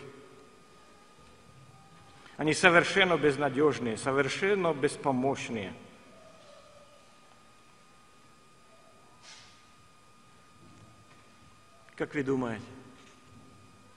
Они 2.37 2.53
совершенно 2.53 3.17
безнадежные, 3.17 3.97
совершенно 3.97 4.73
беспомощные– 4.73 5.73
Как 12.01 12.15
вы 12.15 12.23
думаете, 12.23 12.65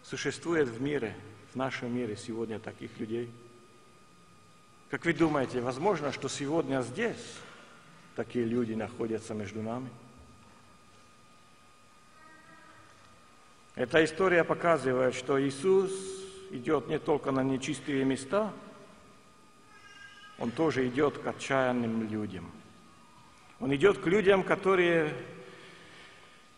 существует 0.02 0.68
в 0.68 0.78
мире, 0.78 1.16
в 1.52 1.56
нашем 1.56 1.96
мире 1.96 2.18
сегодня 2.18 2.58
таких 2.58 2.98
людей? 2.98 3.30
Как 4.90 5.06
вы 5.06 5.14
думаете, 5.14 5.62
возможно, 5.62 6.12
что 6.12 6.28
сегодня 6.28 6.82
здесь 6.82 7.38
такие 8.14 8.44
люди 8.44 8.74
находятся 8.74 9.32
между 9.32 9.62
нами? 9.62 9.88
Эта 13.74 14.04
история 14.04 14.44
показывает, 14.44 15.14
что 15.14 15.42
Иисус 15.42 15.90
идет 16.50 16.88
не 16.88 16.98
только 16.98 17.30
на 17.30 17.42
нечистые 17.42 18.04
места, 18.04 18.52
Он 20.38 20.50
тоже 20.50 20.86
идет 20.88 21.16
к 21.16 21.26
отчаянным 21.26 22.06
людям. 22.10 22.52
Он 23.60 23.74
идет 23.74 23.96
к 23.96 24.06
людям, 24.06 24.42
которые 24.42 25.14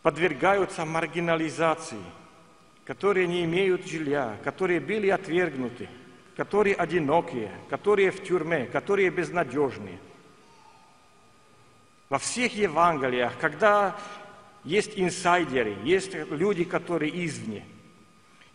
подвергаются 0.06 0.84
маргинализации, 0.84 1.98
которые 2.84 3.26
не 3.26 3.42
имеют 3.42 3.88
жилья, 3.88 4.36
которые 4.44 4.78
были 4.78 5.08
отвергнуты, 5.08 5.88
которые 6.36 6.76
одинокие, 6.76 7.50
которые 7.68 8.12
в 8.12 8.22
тюрьме, 8.22 8.66
которые 8.66 9.10
безнадежные. 9.10 9.98
Во 12.08 12.20
всех 12.20 12.54
Евангелиях, 12.54 13.36
когда 13.40 13.96
есть 14.62 14.92
инсайдеры, 14.94 15.76
есть 15.82 16.14
люди, 16.14 16.62
которые 16.62 17.26
извне, 17.26 17.64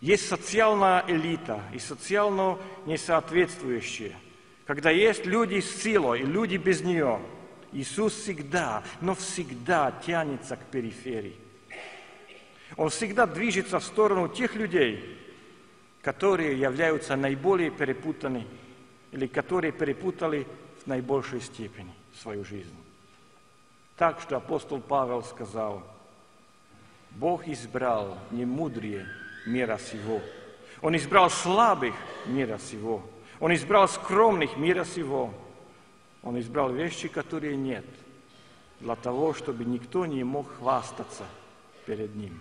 есть 0.00 0.26
социальная 0.26 1.04
элита 1.06 1.60
и 1.74 1.78
социально 1.78 2.56
несоответствующие, 2.86 4.16
когда 4.64 4.88
есть 4.88 5.26
люди 5.26 5.60
с 5.60 5.82
силой 5.82 6.20
и 6.20 6.24
люди 6.24 6.56
без 6.56 6.80
нее, 6.80 7.20
Иисус 7.72 8.14
всегда, 8.14 8.82
но 9.00 9.14
всегда 9.14 9.92
тянется 10.04 10.56
к 10.56 10.64
периферии. 10.66 11.36
Он 12.76 12.90
всегда 12.90 13.26
движется 13.26 13.78
в 13.78 13.84
сторону 13.84 14.28
тех 14.28 14.54
людей, 14.54 15.18
которые 16.02 16.58
являются 16.58 17.16
наиболее 17.16 17.70
перепутаны 17.70 18.46
или 19.12 19.26
которые 19.26 19.72
перепутали 19.72 20.46
в 20.82 20.86
наибольшей 20.86 21.40
степени 21.40 21.92
свою 22.20 22.44
жизнь. 22.44 22.74
Так 23.96 24.20
что 24.20 24.36
апостол 24.36 24.80
Павел 24.80 25.22
сказал, 25.22 25.82
Бог 27.12 27.46
избрал 27.46 28.18
немудрее 28.30 29.06
мира 29.46 29.78
сего. 29.78 30.20
Он 30.80 30.96
избрал 30.96 31.30
слабых 31.30 31.94
мира 32.26 32.58
сего. 32.58 33.02
Он 33.38 33.54
избрал 33.54 33.88
скромных 33.88 34.56
мира 34.56 34.84
сего. 34.84 35.32
Он 36.22 36.38
избрал 36.38 36.72
вещи, 36.72 37.08
которые 37.08 37.56
нет, 37.56 37.84
для 38.80 38.96
того, 38.96 39.34
чтобы 39.34 39.64
никто 39.64 40.06
не 40.06 40.24
мог 40.24 40.48
хвастаться 40.48 41.26
перед 41.86 42.14
ним. 42.14 42.38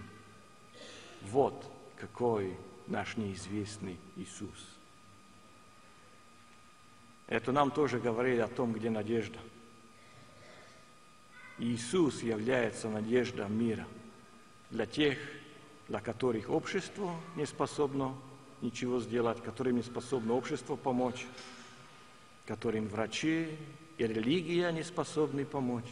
Вот 1.23 1.65
какой 1.97 2.57
наш 2.87 3.17
неизвестный 3.17 3.97
Иисус. 4.15 4.67
Это 7.27 7.51
нам 7.51 7.71
тоже 7.71 7.99
говорит 7.99 8.41
о 8.41 8.47
том, 8.47 8.73
где 8.73 8.89
надежда. 8.89 9.39
Иисус 11.57 12.23
является 12.23 12.89
надеждой 12.89 13.47
мира 13.49 13.87
для 14.69 14.85
тех, 14.85 15.17
для 15.87 15.99
которых 15.99 16.49
общество 16.49 17.13
не 17.35 17.45
способно 17.45 18.15
ничего 18.61 18.99
сделать, 18.99 19.41
которым 19.43 19.77
не 19.77 19.83
способно 19.83 20.33
общество 20.33 20.75
помочь, 20.75 21.25
которым 22.45 22.87
врачи 22.87 23.57
и 23.97 24.07
религия 24.07 24.71
не 24.71 24.83
способны 24.83 25.45
помочь. 25.45 25.91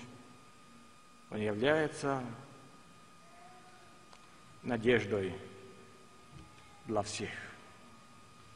Он 1.31 1.39
является 1.39 2.23
надеждой 4.63 5.33
для 6.85 7.01
всех. 7.03 7.29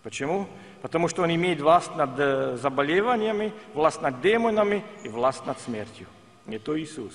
Почему? 0.02 0.50
Потому 0.82 1.08
что 1.08 1.24
он 1.24 1.34
имеет 1.34 1.62
власть 1.62 1.96
над 1.96 2.20
э, 2.20 2.58
заболеваниями, 2.58 3.54
власть 3.74 4.02
над 4.02 4.20
демонами 4.22 4.84
и 5.04 5.08
власть 5.08 5.46
над 5.46 5.60
смертью. 5.60 6.08
Это 6.46 6.78
Иисус. 6.82 7.14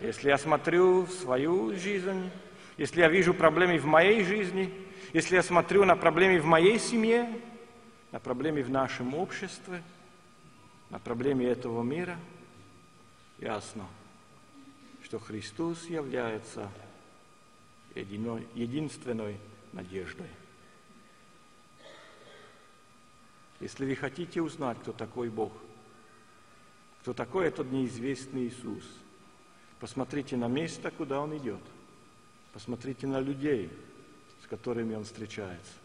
Если 0.00 0.28
я 0.28 0.38
смотрю 0.38 1.06
свою 1.06 1.76
жизнь, 1.76 2.30
если 2.76 3.02
я 3.02 3.08
вижу 3.08 3.34
проблемы 3.34 3.78
в 3.78 3.84
моей 3.84 4.24
жизни, 4.24 4.74
если 5.12 5.36
я 5.36 5.44
смотрю 5.44 5.84
на 5.84 5.94
проблемы 5.94 6.40
в 6.40 6.44
моей 6.44 6.80
семье, 6.80 7.28
на 8.14 8.20
проблемы 8.20 8.62
в 8.62 8.70
нашем 8.70 9.12
обществе, 9.14 9.82
на 10.88 11.00
проблемы 11.00 11.42
этого 11.42 11.82
мира, 11.82 12.16
ясно, 13.38 13.88
что 15.02 15.18
Христос 15.18 15.86
является 15.86 16.70
единой, 17.96 18.46
единственной 18.54 19.36
надеждой. 19.72 20.28
Если 23.58 23.84
вы 23.84 23.96
хотите 23.96 24.40
узнать, 24.40 24.78
кто 24.78 24.92
такой 24.92 25.28
Бог, 25.28 25.52
кто 27.00 27.14
такой 27.14 27.48
этот 27.48 27.72
неизвестный 27.72 28.46
Иисус, 28.46 28.84
посмотрите 29.80 30.36
на 30.36 30.46
место, 30.46 30.92
куда 30.92 31.20
Он 31.20 31.36
идет. 31.36 31.62
Посмотрите 32.52 33.08
на 33.08 33.18
людей, 33.18 33.72
с 34.44 34.46
которыми 34.46 34.94
Он 34.94 35.02
встречается. 35.02 35.83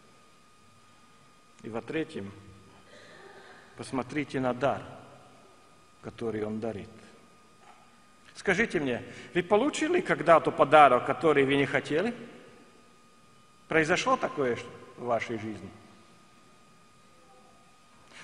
И 1.62 1.68
во-третьем, 1.68 2.30
посмотрите 3.76 4.40
на 4.40 4.54
дар, 4.54 4.82
который 6.02 6.42
Он 6.44 6.60
дарит. 6.60 6.88
Скажите 8.34 8.80
мне, 8.80 9.02
вы 9.34 9.42
получили 9.42 10.00
когда-то 10.00 10.50
подарок, 10.50 11.04
который 11.04 11.44
вы 11.44 11.56
не 11.56 11.66
хотели? 11.66 12.14
Произошло 13.68 14.16
такое 14.16 14.56
в 14.96 15.04
вашей 15.04 15.38
жизни? 15.38 15.68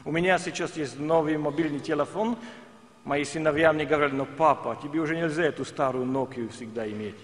У 0.05 0.13
меня 0.13 0.39
сейчас 0.39 0.77
есть 0.77 0.99
новый 0.99 1.37
мобильный 1.37 1.81
телефон. 1.81 2.39
Мои 3.05 3.25
сыновья 3.25 3.73
мне 3.73 3.85
говорят, 3.85 4.13
ну 4.13 4.25
папа, 4.25 4.79
тебе 4.83 5.01
уже 5.01 5.17
нельзя 5.17 5.45
эту 5.45 5.65
старую 5.65 6.07
Nokia 6.07 6.49
всегда 6.49 6.89
иметь. 6.89 7.17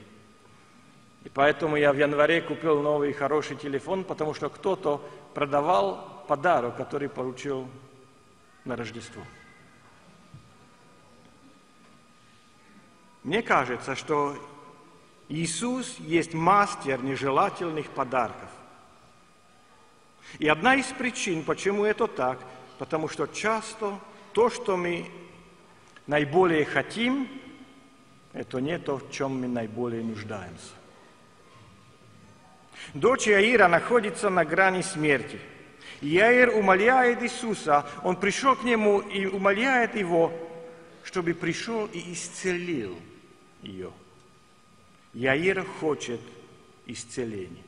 И 1.25 1.29
поэтому 1.29 1.77
я 1.77 1.93
в 1.93 1.97
январе 1.97 2.43
купил 2.43 2.83
новый 2.83 3.13
хороший 3.13 3.57
телефон, 3.57 4.05
потому 4.05 4.35
что 4.35 4.49
кто-то 4.49 5.01
продавал 5.35 6.25
подарок, 6.27 6.77
который 6.77 7.09
получил 7.09 7.69
на 8.65 8.77
Рождество. 8.77 9.23
Мне 13.23 13.43
кажется, 13.43 13.95
что 13.95 14.37
Иисус 15.29 15.97
есть 15.99 16.35
мастер 16.35 17.03
нежелательных 17.03 17.89
подарков. 17.91 18.51
И 20.39 20.49
одна 20.49 20.75
из 20.75 20.87
причин, 20.87 21.45
почему 21.45 21.85
это 21.85 22.09
так, 22.09 22.41
потому 22.79 23.09
что 23.09 23.27
часто 23.27 23.99
то, 24.33 24.51
что 24.51 24.77
мы 24.77 25.07
наиболее 26.07 26.65
хотим, 26.65 27.29
это 28.33 28.61
не 28.61 28.79
то, 28.79 28.99
в 28.99 29.11
чем 29.11 29.41
мы 29.41 29.47
наиболее 29.47 30.03
нуждаемся. 30.03 30.82
Дочь 32.95 33.29
Иаира 33.29 33.69
находится 33.69 34.31
на 34.31 34.45
грани 34.45 34.83
смерти. 34.83 35.39
Иаир 36.01 36.51
умоляет 36.51 37.23
Иисуса, 37.23 37.87
он 38.03 38.17
пришел 38.17 38.57
к 38.57 38.65
нему 38.65 39.01
и 39.01 39.27
умоляет 39.27 39.95
его, 39.95 40.33
чтобы 41.05 41.35
пришел 41.35 41.87
и 41.87 42.13
исцелил– 42.13 42.99
ее. 43.63 43.93
Яир 45.15 45.65
хочет 45.65 46.21
исцеления. 46.87 47.63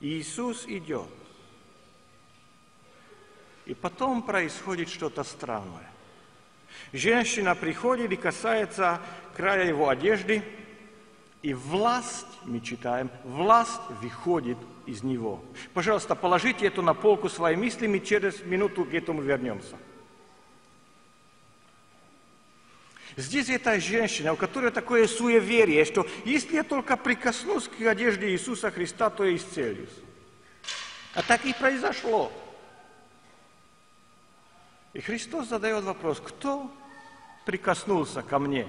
И 0.00 0.18
Иисус 0.18 0.66
идет. 0.66 1.08
И 3.64 3.74
потом 3.74 4.22
происходит 4.22 4.90
что-то 4.90 5.24
странное. 5.24 5.90
Женщина 6.92 7.54
приходит 7.54 8.12
и 8.12 8.16
касается 8.16 9.00
края 9.34 9.68
его 9.68 9.88
одежды, 9.88 10.42
и 11.44 11.52
власть, 11.52 12.26
мы 12.44 12.58
читаем, 12.60 13.10
власть 13.22 13.82
выходит 14.00 14.56
из 14.86 15.02
него. 15.02 15.44
Пожалуйста, 15.74 16.14
положите 16.14 16.66
это 16.66 16.80
на 16.80 16.94
полку 16.94 17.28
своей 17.28 17.54
мысли, 17.54 17.86
мы 17.86 18.00
через 18.00 18.42
минуту 18.44 18.86
к 18.86 18.94
этому 18.94 19.20
вернемся. 19.20 19.76
Здесь 23.16 23.50
эта 23.50 23.78
женщина, 23.78 24.32
у 24.32 24.36
которой 24.36 24.70
такое 24.70 25.06
суеверие, 25.06 25.84
что 25.84 26.06
если 26.24 26.54
я 26.54 26.62
только 26.62 26.96
прикоснусь 26.96 27.68
к 27.68 27.78
одежде 27.82 28.30
Иисуса 28.30 28.70
Христа, 28.70 29.10
то 29.10 29.22
я 29.22 29.36
исцелюсь. 29.36 29.94
А 31.12 31.22
так 31.22 31.44
и 31.44 31.52
произошло. 31.52 32.32
И 34.94 35.00
Христос 35.00 35.48
задает 35.48 35.84
вопрос, 35.84 36.22
кто 36.24 36.70
прикоснулся 37.44 38.22
ко 38.22 38.38
мне? 38.38 38.66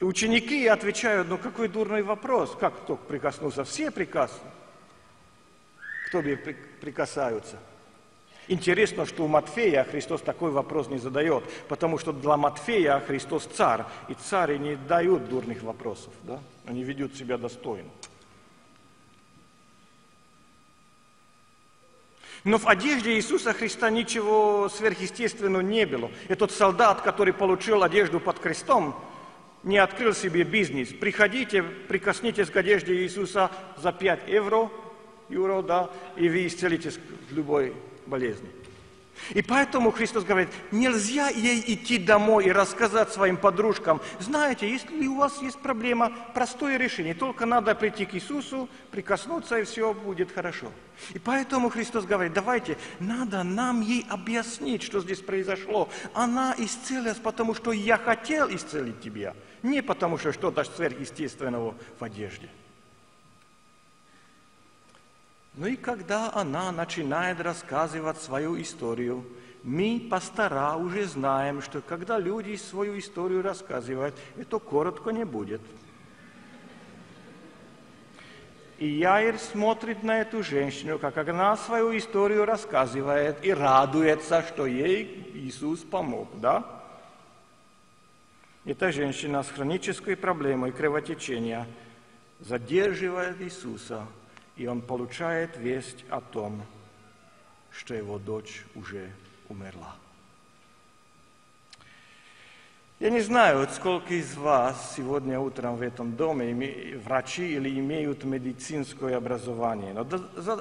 И 0.00 0.04
ученики 0.04 0.66
отвечают, 0.66 1.28
ну 1.28 1.38
какой 1.38 1.68
дурный 1.68 2.02
вопрос, 2.02 2.54
как 2.58 2.82
кто 2.82 2.96
прикоснулся? 2.96 3.64
Все 3.64 3.90
прикасны. 3.90 4.50
Кто 6.08 6.22
прикасаются? 6.80 7.56
Интересно, 8.48 9.06
что 9.06 9.24
у 9.24 9.28
Матфея 9.28 9.84
Христос 9.84 10.20
такой 10.20 10.52
вопрос 10.52 10.88
не 10.88 10.98
задает, 10.98 11.42
потому 11.68 11.98
что 11.98 12.12
для 12.12 12.36
Матфея 12.36 13.00
Христос 13.00 13.44
царь, 13.46 13.82
и 14.08 14.14
цари 14.14 14.58
не 14.58 14.76
дают 14.76 15.28
дурных 15.28 15.62
вопросов, 15.62 16.12
да? 16.22 16.38
они 16.66 16.84
ведут 16.84 17.16
себя 17.16 17.38
достойно. 17.38 17.88
Но 22.44 22.58
в 22.58 22.68
одежде 22.68 23.16
Иисуса 23.16 23.52
Христа 23.52 23.90
ничего 23.90 24.68
сверхъестественного 24.68 25.62
не 25.62 25.84
было. 25.84 26.12
Этот 26.28 26.52
солдат, 26.52 27.00
который 27.00 27.32
получил 27.32 27.82
одежду 27.82 28.20
под 28.20 28.38
крестом, 28.38 28.94
не 29.66 29.78
открыл 29.78 30.14
себе 30.14 30.44
бизнес. 30.44 30.88
Приходите, 30.88 31.62
прикоснитесь 31.62 32.48
к 32.48 32.56
одежде 32.56 32.94
Иисуса 32.94 33.50
за 33.76 33.92
5 33.92 34.28
евро, 34.28 34.70
евро 35.28 35.60
да, 35.60 35.90
и 36.16 36.28
вы 36.28 36.46
исцелитесь 36.46 36.98
любой 37.30 37.74
болезни. 38.06 38.48
И 39.30 39.42
поэтому 39.42 39.90
Христос 39.90 40.24
говорит, 40.24 40.48
нельзя 40.70 41.28
ей 41.28 41.62
идти 41.66 41.98
домой 41.98 42.46
и 42.46 42.52
рассказать 42.52 43.12
своим 43.12 43.36
подружкам, 43.36 44.00
знаете, 44.20 44.70
если 44.70 45.06
у 45.06 45.16
вас 45.16 45.40
есть 45.42 45.58
проблема, 45.58 46.12
простое 46.34 46.76
решение, 46.76 47.14
только 47.14 47.46
надо 47.46 47.74
прийти 47.74 48.04
к 48.04 48.14
Иисусу, 48.14 48.68
прикоснуться, 48.90 49.58
и 49.58 49.64
все 49.64 49.92
будет 49.94 50.32
хорошо. 50.32 50.70
И 51.14 51.18
поэтому 51.18 51.70
Христос 51.70 52.04
говорит, 52.04 52.32
давайте, 52.32 52.76
надо 53.00 53.42
нам 53.42 53.80
ей 53.80 54.06
объяснить, 54.08 54.82
что 54.82 55.00
здесь 55.00 55.20
произошло. 55.20 55.88
Она 56.14 56.54
исцелилась, 56.58 57.18
потому 57.18 57.54
что 57.54 57.72
я 57.72 57.96
хотел 57.96 58.48
исцелить 58.48 59.00
тебя, 59.00 59.34
не 59.66 59.82
потому 59.82 60.18
что 60.18 60.32
что-то 60.32 60.64
сверхъестественного 60.64 61.74
в 61.98 62.04
одежде. 62.04 62.48
Ну 65.54 65.66
и 65.66 65.76
когда 65.76 66.32
она 66.32 66.70
начинает 66.70 67.40
рассказывать 67.40 68.20
свою 68.20 68.60
историю, 68.60 69.24
мы, 69.62 70.06
пастора, 70.10 70.74
уже 70.76 71.06
знаем, 71.06 71.62
что 71.62 71.80
когда 71.80 72.18
люди 72.18 72.56
свою 72.56 72.98
историю 72.98 73.42
рассказывают, 73.42 74.14
это 74.36 74.58
коротко 74.58 75.10
не 75.10 75.24
будет. 75.24 75.62
И 78.78 78.86
Яир 78.86 79.38
смотрит 79.38 80.02
на 80.02 80.20
эту 80.20 80.42
женщину, 80.42 80.98
как 80.98 81.16
она 81.16 81.56
свою 81.56 81.96
историю 81.96 82.44
рассказывает, 82.44 83.42
и 83.42 83.52
радуется, 83.54 84.42
что 84.42 84.66
ей 84.66 85.32
Иисус 85.34 85.80
помог, 85.80 86.28
да? 86.38 86.75
Эта 88.66 88.92
женщина 88.92 89.42
с 89.42 89.48
хронической 89.48 90.16
проблемой 90.16 90.72
кровотечения 90.72 91.66
задерживает 92.40 93.40
Иисуса– 93.40 94.06
и 94.56 94.66
он 94.66 94.80
получает 94.80 95.56
весть 95.56 96.04
о 96.08 96.20
том, 96.20 96.62
что 97.70 97.94
его 97.94 98.18
дочь 98.18 98.64
уже 98.74 99.10
умерла. 99.48 99.94
Я 102.98 103.10
не 103.10 103.20
знаю, 103.20 103.68
сколько 103.70 104.14
из 104.14 104.34
вас 104.36 104.94
сегодня 104.96 105.38
утром 105.38 105.76
в 105.76 105.82
этом 105.82 106.16
доме 106.16 106.98
врачи 107.04 107.54
или 107.54 107.78
имеют 107.78 108.24
медицинское 108.24 109.16
образование, 109.16 109.92
но 109.92 110.06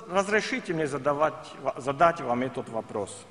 разрешите 0.10 0.74
мне 0.74 0.86
задавать, 0.86 1.54
задать 1.78 2.20
вам 2.20 2.42
этот 2.42 2.68
вопрос. 2.68 3.26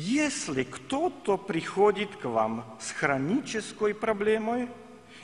Если 0.00 0.62
кто-то 0.62 1.36
приходит 1.36 2.14
к 2.14 2.26
вам 2.26 2.64
с 2.80 2.92
хронической 2.92 3.94
проблемой 3.94 4.68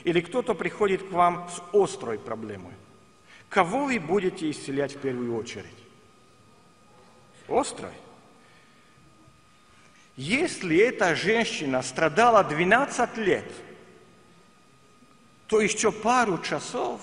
или 0.03 0.19
кто-то 0.19 0.53
приходит 0.53 1.01
к 1.07 1.13
вам 1.13 1.49
с 1.49 1.61
острой 1.73 2.19
проблемой, 2.19 2.73
кого 3.47 3.85
вы 3.85 4.01
будете 4.01 4.51
исцелять 4.51 4.93
в 4.93 4.99
первую 4.99 5.37
очередь? 5.37 5.65
Острой. 7.47 7.93
Если 10.17 10.75
эта 10.75 11.15
женщина 11.15 11.81
страдала 11.81 12.43
12 12.43 13.15
лет, 13.19 13.49
то 15.47 15.61
еще 15.61 15.93
пару 15.93 16.37
часов 16.39 16.99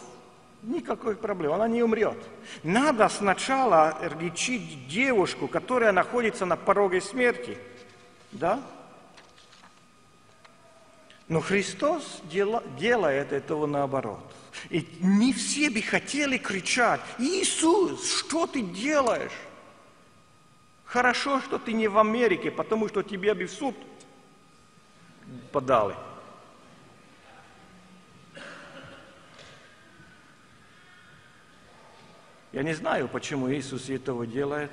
никакой 0.63 1.17
проблемы, 1.17 1.57
она 1.57 1.69
не 1.69 1.83
умрет. 1.83 2.17
Надо 2.63 3.09
сначала 3.09 3.99
лечить 4.21 4.89
девушку, 4.89 5.49
которая 5.49 5.93
находится 5.93 6.47
на 6.47 6.57
пороге 6.57 7.01
смерти. 7.01 7.59
Да? 8.31 8.61
Но 11.29 11.41
Христос 11.41 12.21
дела, 12.31 12.63
делает 12.79 13.33
этого 13.33 13.67
наоборот. 13.67 14.21
И 14.71 14.87
не 15.01 15.33
все 15.33 15.71
бы 15.71 15.83
хотели 15.83 16.39
кричать, 16.39 17.01
Иисус, 17.19 18.19
что 18.19 18.47
ты 18.47 18.63
делаешь? 18.63 19.33
Хорошо, 20.85 21.41
что 21.41 21.59
ты 21.59 21.73
не 21.73 21.89
в 21.89 21.99
Америке, 21.99 22.51
потому 22.51 22.87
что 22.89 23.03
тебе 23.03 23.35
бы 23.35 23.47
в 23.47 23.51
суд 23.51 23.75
подали. 25.51 25.95
Я 32.53 32.63
не 32.63 32.75
знаю, 32.75 33.09
почему 33.09 33.51
Иисус 33.51 33.89
этого 33.89 34.27
делает, 34.27 34.71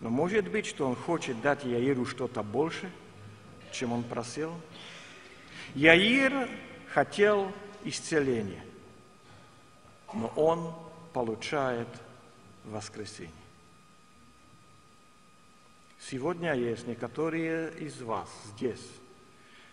но 0.00 0.08
может 0.08 0.48
быть, 0.48 0.66
что 0.66 0.88
Он 0.88 0.96
хочет 0.96 1.40
дать 1.42 1.64
Яиру 1.64 2.06
что-то 2.06 2.42
больше, 2.42 2.90
чем 3.72 3.92
он 3.92 4.02
просил. 4.02 4.52
Яир 5.74 6.48
хотел 6.92 7.52
исцеления, 7.84 8.64
но 10.12 10.28
он 10.36 10.74
получает 11.12 11.88
воскресение. 12.64 13.32
Сегодня 16.00 16.54
есть 16.54 16.86
некоторые 16.86 17.72
из 17.78 18.00
вас 18.02 18.28
здесь, 18.54 18.86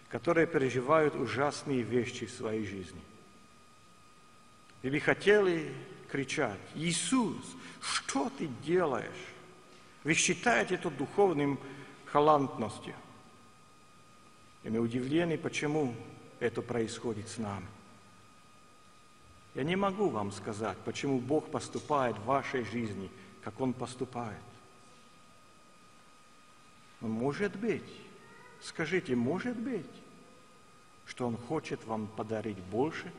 которые 0.09 0.47
переживают 0.47 1.15
ужасные 1.15 1.81
вещи 1.81 2.25
в 2.25 2.31
своей 2.31 2.65
жизни. 2.65 3.01
И 4.81 4.89
вы 4.89 4.99
хотели 4.99 5.73
кричать, 6.11 6.59
Иисус, 6.75 7.37
что 7.81 8.29
ты 8.37 8.47
делаешь? 8.63 9.25
Вы 10.03 10.13
считаете 10.13 10.75
это 10.75 10.89
духовным 10.89 11.59
халантностью. 12.05 12.95
И 14.63 14.69
мы 14.69 14.79
удивлены, 14.79 15.37
почему 15.37 15.95
это 16.39 16.61
происходит 16.61 17.27
с 17.29 17.37
нами. 17.37 17.67
Я 19.55 19.63
не 19.63 19.75
могу 19.75 20.09
вам 20.09 20.31
сказать, 20.31 20.77
почему 20.85 21.19
Бог 21.19 21.49
поступает 21.51 22.17
в 22.17 22.25
вашей 22.25 22.63
жизни, 22.63 23.09
как 23.41 23.59
Он 23.59 23.73
поступает. 23.73 24.37
Но 27.01 27.07
может 27.07 27.55
быть, 27.55 27.91
скажите, 28.61 29.15
может 29.15 29.57
быть, 29.57 29.85
что 31.05 31.27
Он 31.27 31.35
хочет 31.35 31.83
вам 31.85 32.07
подарить 32.07 32.57
больше, 32.57 33.11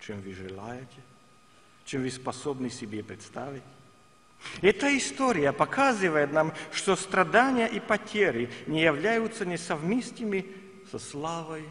чем 0.00 0.20
вы 0.20 0.34
желаете, 0.34 1.02
чем 1.84 2.02
вы 2.02 2.10
способны 2.10 2.70
себе 2.70 3.02
представить? 3.02 3.62
Эта 4.60 4.96
история 4.96 5.52
показывает 5.52 6.32
нам, 6.32 6.52
что 6.72 6.96
страдания 6.96 7.66
и 7.66 7.80
потери 7.80 8.50
не 8.66 8.82
являются 8.82 9.46
несовместимыми 9.46 10.46
со 10.90 10.98
славой 10.98 11.64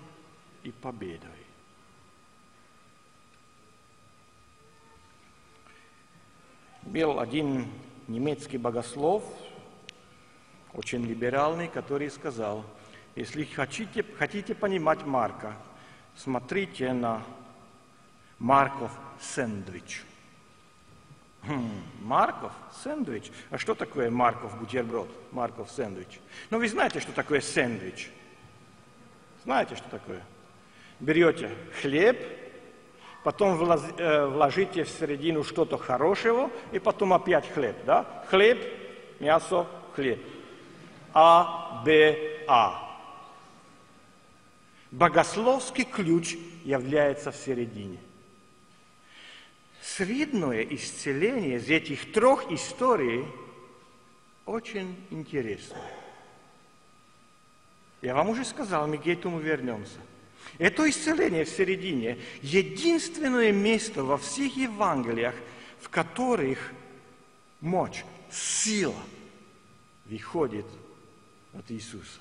и 0.64 0.72
победой. 0.72 1.30
Был 6.84 7.20
один 7.20 7.68
немецкий 8.08 8.58
богослов, 8.58 9.24
очень 10.74 11.06
либеральный, 11.06 11.68
который 11.68 12.10
сказал, 12.10 12.66
если 13.16 13.46
хотите, 13.46 14.04
хотите 14.18 14.56
понимать 14.56 15.06
Марка, 15.06 15.56
смотрите 16.16 16.92
на 16.94 17.24
Марков 18.44 18.92
сэндвич– 19.20 20.04
Хм, 21.46 21.84
Марков 22.02 22.54
сэндвич. 22.84 23.32
А 23.50 23.58
что 23.58 23.76
такое 23.76 24.10
Марков 24.10 24.58
бутерброд? 24.58 25.10
Марков 25.32 25.70
сэндвич. 25.70 26.20
Ну, 26.50 26.58
вы 26.58 26.70
знаете, 26.70 27.02
что 27.02 27.12
такое 27.12 27.42
сэндвич? 27.42 28.10
Знаете, 29.44 29.76
что 29.76 29.90
такое? 29.90 30.22
Берете 31.02 31.52
хлеб, 31.82 32.18
потом 33.24 33.62
э, 33.62 34.26
вложите 34.28 34.86
в 34.86 34.90
середину 34.90 35.44
что-то 35.44 35.78
хорошего, 35.78 36.50
и 36.72 36.80
потом 36.80 37.12
опять 37.12 37.52
хлеб, 37.52 37.76
да? 37.86 38.24
Хлеб, 38.30 38.60
мясо, 39.20 39.68
хлеб. 39.96 40.22
А, 41.14 41.84
Б, 41.86 42.46
А. 42.48 42.80
Богословский 44.92 45.84
ключ 45.84 46.38
является 46.64 47.34
в 47.34 47.36
середине– 47.36 47.98
Средное 49.84 50.64
исцеление 50.64 51.58
из 51.58 51.70
этих 51.70 52.14
трех 52.14 52.50
историй 52.50 53.26
очень 54.46 54.96
интересно. 55.10 55.78
Я 58.02 58.16
вам 58.16 58.30
уже 58.30 58.46
сказал, 58.46 58.88
мы 58.88 58.98
к 58.98 59.06
этому 59.08 59.40
вернемся. 59.40 60.00
Это 60.58 60.90
исцеление 60.90 61.44
в 61.44 61.50
середине– 61.50 62.18
единственное 62.42 63.52
место 63.52 64.04
во 64.04 64.18
всех 64.18 64.56
Евангелиях, 64.56 65.36
в 65.82 65.90
которых 65.90 66.72
мощь, 67.60 68.04
сила 68.32 68.96
выходит 70.06 70.66
от 71.54 71.70
Иисуса. 71.72 72.20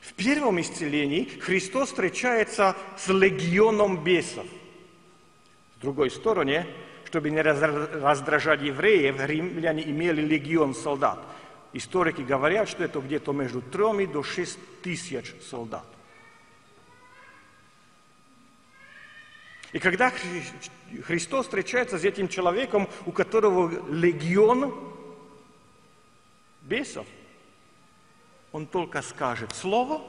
В 0.00 0.14
первом 0.14 0.60
исцелении 0.62 1.24
Христос 1.24 1.90
встречается 1.90 2.74
с 2.96 3.08
легионом 3.08 4.02
бесов. 4.02 4.46
Другой 5.80 6.10
стороны, 6.10 6.66
чтобы 7.04 7.30
не 7.30 7.40
раздражать 7.40 8.62
евреев, 8.62 9.16
римляне 9.24 9.88
имели 9.88 10.20
легион 10.20 10.74
солдат. 10.74 11.20
Историки 11.72 12.22
говорят, 12.22 12.68
что 12.68 12.82
это 12.82 13.00
где-то 13.00 13.32
между 13.32 13.62
трем 13.62 14.10
до 14.10 14.22
шесть 14.22 14.58
тысяч 14.82 15.34
солдат. 15.48 15.84
И 19.72 19.78
когда 19.78 20.12
Христос 21.04 21.44
встречается 21.44 21.98
с 21.98 22.04
этим 22.04 22.28
человеком, 22.28 22.88
у 23.04 23.12
которого 23.12 23.70
легион 23.90 24.74
бесов, 26.62 27.06
он 28.50 28.66
только 28.66 29.02
скажет 29.02 29.54
слово, 29.54 30.02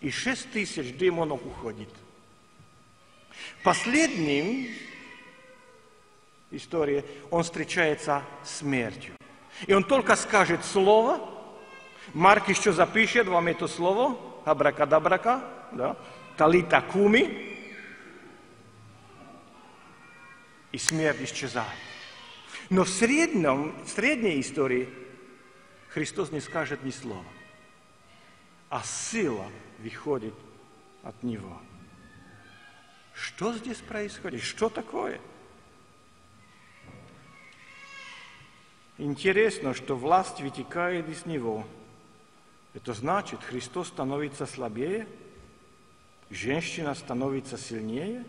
и 0.00 0.10
шесть 0.10 0.50
тысяч 0.52 0.96
демонов 0.96 1.44
уходит– 1.44 1.90
Последним 3.62 4.68
истории 6.50 7.04
он 7.30 7.42
встречается 7.42 8.22
смертью. 8.44 9.14
И 9.66 9.72
он 9.72 9.84
только 9.84 10.16
скажет 10.16 10.64
слово, 10.64 11.28
Марк 12.14 12.48
еще 12.48 12.72
запишет 12.72 13.26
вам 13.26 13.46
это 13.48 13.68
слово, 13.68 14.18
абракадабрака, 14.44 15.44
да, 15.72 15.96
талита 16.36 16.80
куми, 16.80 17.50
и 20.72 20.78
смерть 20.78 21.20
исчезает. 21.22 21.68
Но 22.70 22.84
в, 22.84 22.88
среднем, 22.88 23.74
в 23.84 23.88
средней 23.88 24.40
истории 24.40 24.88
Христос 25.88 26.30
не 26.30 26.40
скажет 26.40 26.84
ни 26.84 26.90
слова, 26.90 27.24
а 28.68 28.82
сила 28.84 29.46
выходит 29.80 30.34
от 31.02 31.20
Него. 31.22 31.60
Что 33.20 33.52
здесь 33.52 33.76
происходит? 33.76 34.42
Что 34.42 34.70
такое? 34.70 35.20
Интересно, 38.96 39.74
что 39.74 39.94
власть 39.94 40.40
вытекает 40.40 41.06
из 41.06 41.26
него. 41.26 41.66
Это 42.72 42.94
значит, 42.94 43.42
Христос 43.42 43.88
становится 43.88 44.46
слабее, 44.46 45.06
женщина 46.30 46.94
становится 46.94 47.58
сильнее. 47.58 48.24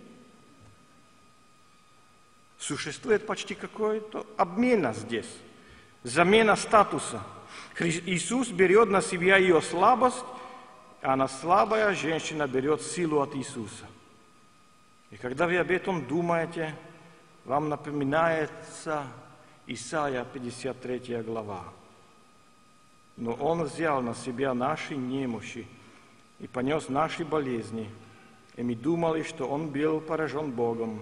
Существует 2.57 3.25
почти 3.25 3.55
какой-то 3.55 4.27
обмена 4.35 4.93
здесь, 4.93 5.29
замена 6.03 6.57
статуса. 6.57 7.23
Иисус 7.79 8.49
берет 8.49 8.89
на 8.89 9.01
себя 9.01 9.37
ее 9.37 9.61
слабость, 9.61 10.25
а 11.01 11.13
она 11.13 11.29
слабая 11.29 11.95
женщина 11.95 12.45
берет 12.45 12.81
силу 12.81 13.21
от 13.21 13.35
Иисуса. 13.35 13.85
И 15.11 15.17
когда 15.17 15.45
вы 15.45 15.57
об 15.57 15.69
этом 15.69 16.05
думаете, 16.07 16.73
вам 17.43 17.67
напоминается 17.67 19.03
Исаия 19.67 20.23
53 20.23 21.21
глава. 21.23 21.65
Но 23.17 23.33
Он 23.33 23.63
взял 23.63 24.01
на 24.01 24.15
себя 24.15 24.53
наши 24.53 24.95
немощи 24.95 25.67
и 26.39 26.47
понес 26.47 26.89
наши 26.89 27.25
болезни, 27.25 27.89
И 28.55 28.63
мы 28.63 28.75
думали, 28.75 29.23
что 29.23 29.47
Он 29.47 29.69
был 29.69 29.99
поражен 29.99 30.51
Богом. 30.51 31.01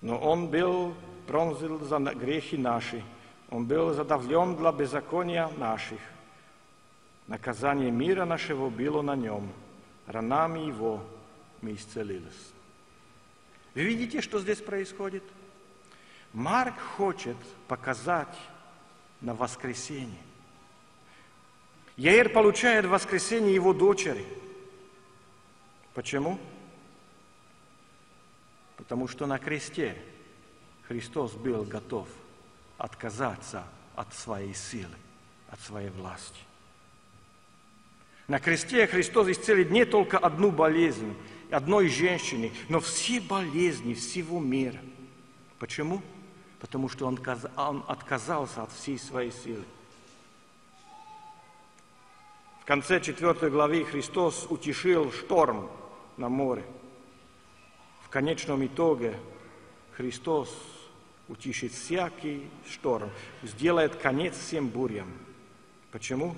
Но 0.00 0.18
Он 0.18 0.48
был 0.48 0.94
пронзил 1.26 1.78
за 1.80 1.98
грехи 1.98 2.56
наши. 2.56 3.04
Он 3.50 3.66
был 3.66 3.92
задавлен 3.92 4.56
для 4.56 4.72
беззакония 4.72 5.48
наших. 5.58 6.00
Наказание 7.26 7.90
мира 7.90 8.24
нашего 8.24 8.70
было 8.70 9.02
на 9.02 9.14
Нем. 9.14 9.52
Ранами 10.06 10.60
Его 10.60 11.00
мы 11.62 11.74
исцелились. 11.74 12.52
Вы 13.74 13.84
видите, 13.84 14.20
что 14.20 14.40
здесь 14.40 14.58
происходит? 14.60 15.22
Марк 16.32 16.78
хочет 16.78 17.36
показать 17.68 18.36
на 19.20 19.34
воскресенье. 19.34 20.18
Яир 21.96 22.30
получает 22.30 22.84
воскресенье 22.84 23.54
его 23.54 23.72
дочери. 23.72 24.26
Почему? 25.94 26.38
Потому 28.76 29.08
что 29.08 29.26
на 29.26 29.38
кресте 29.38 29.96
Христос 30.88 31.32
был 31.32 31.64
готов 31.64 32.08
отказаться 32.78 33.64
от 33.94 34.12
своей 34.14 34.54
силы, 34.54 34.94
от 35.48 35.60
своей 35.60 35.90
власти. 35.90 36.40
На 38.26 38.40
кресте 38.40 38.86
Христос 38.86 39.28
исцелит 39.28 39.70
не 39.70 39.84
только 39.84 40.18
одну 40.18 40.50
болезнь, 40.50 41.14
одной 41.52 41.88
женщины, 41.88 42.52
но 42.68 42.80
все 42.80 43.20
болезни 43.20 43.94
всего 43.94 44.40
мира. 44.40 44.80
Почему? 45.58 46.02
Потому 46.60 46.88
что 46.88 47.06
он 47.06 47.18
отказался 47.88 48.62
от 48.62 48.72
всей 48.72 48.98
своей 48.98 49.30
силы. 49.32 49.64
В 52.60 52.64
конце 52.64 53.00
четвертой 53.00 53.50
главы 53.50 53.84
Христос 53.84 54.46
утешил 54.48 55.10
шторм 55.12 55.68
на 56.16 56.28
море. 56.28 56.64
В 58.04 58.08
конечном 58.08 58.64
итоге 58.64 59.18
Христос 59.96 60.56
утишит 61.28 61.72
всякий 61.72 62.48
шторм, 62.70 63.10
сделает 63.42 63.96
конец 63.96 64.38
всем 64.38 64.68
бурям. 64.68 65.12
Почему? 65.90 66.36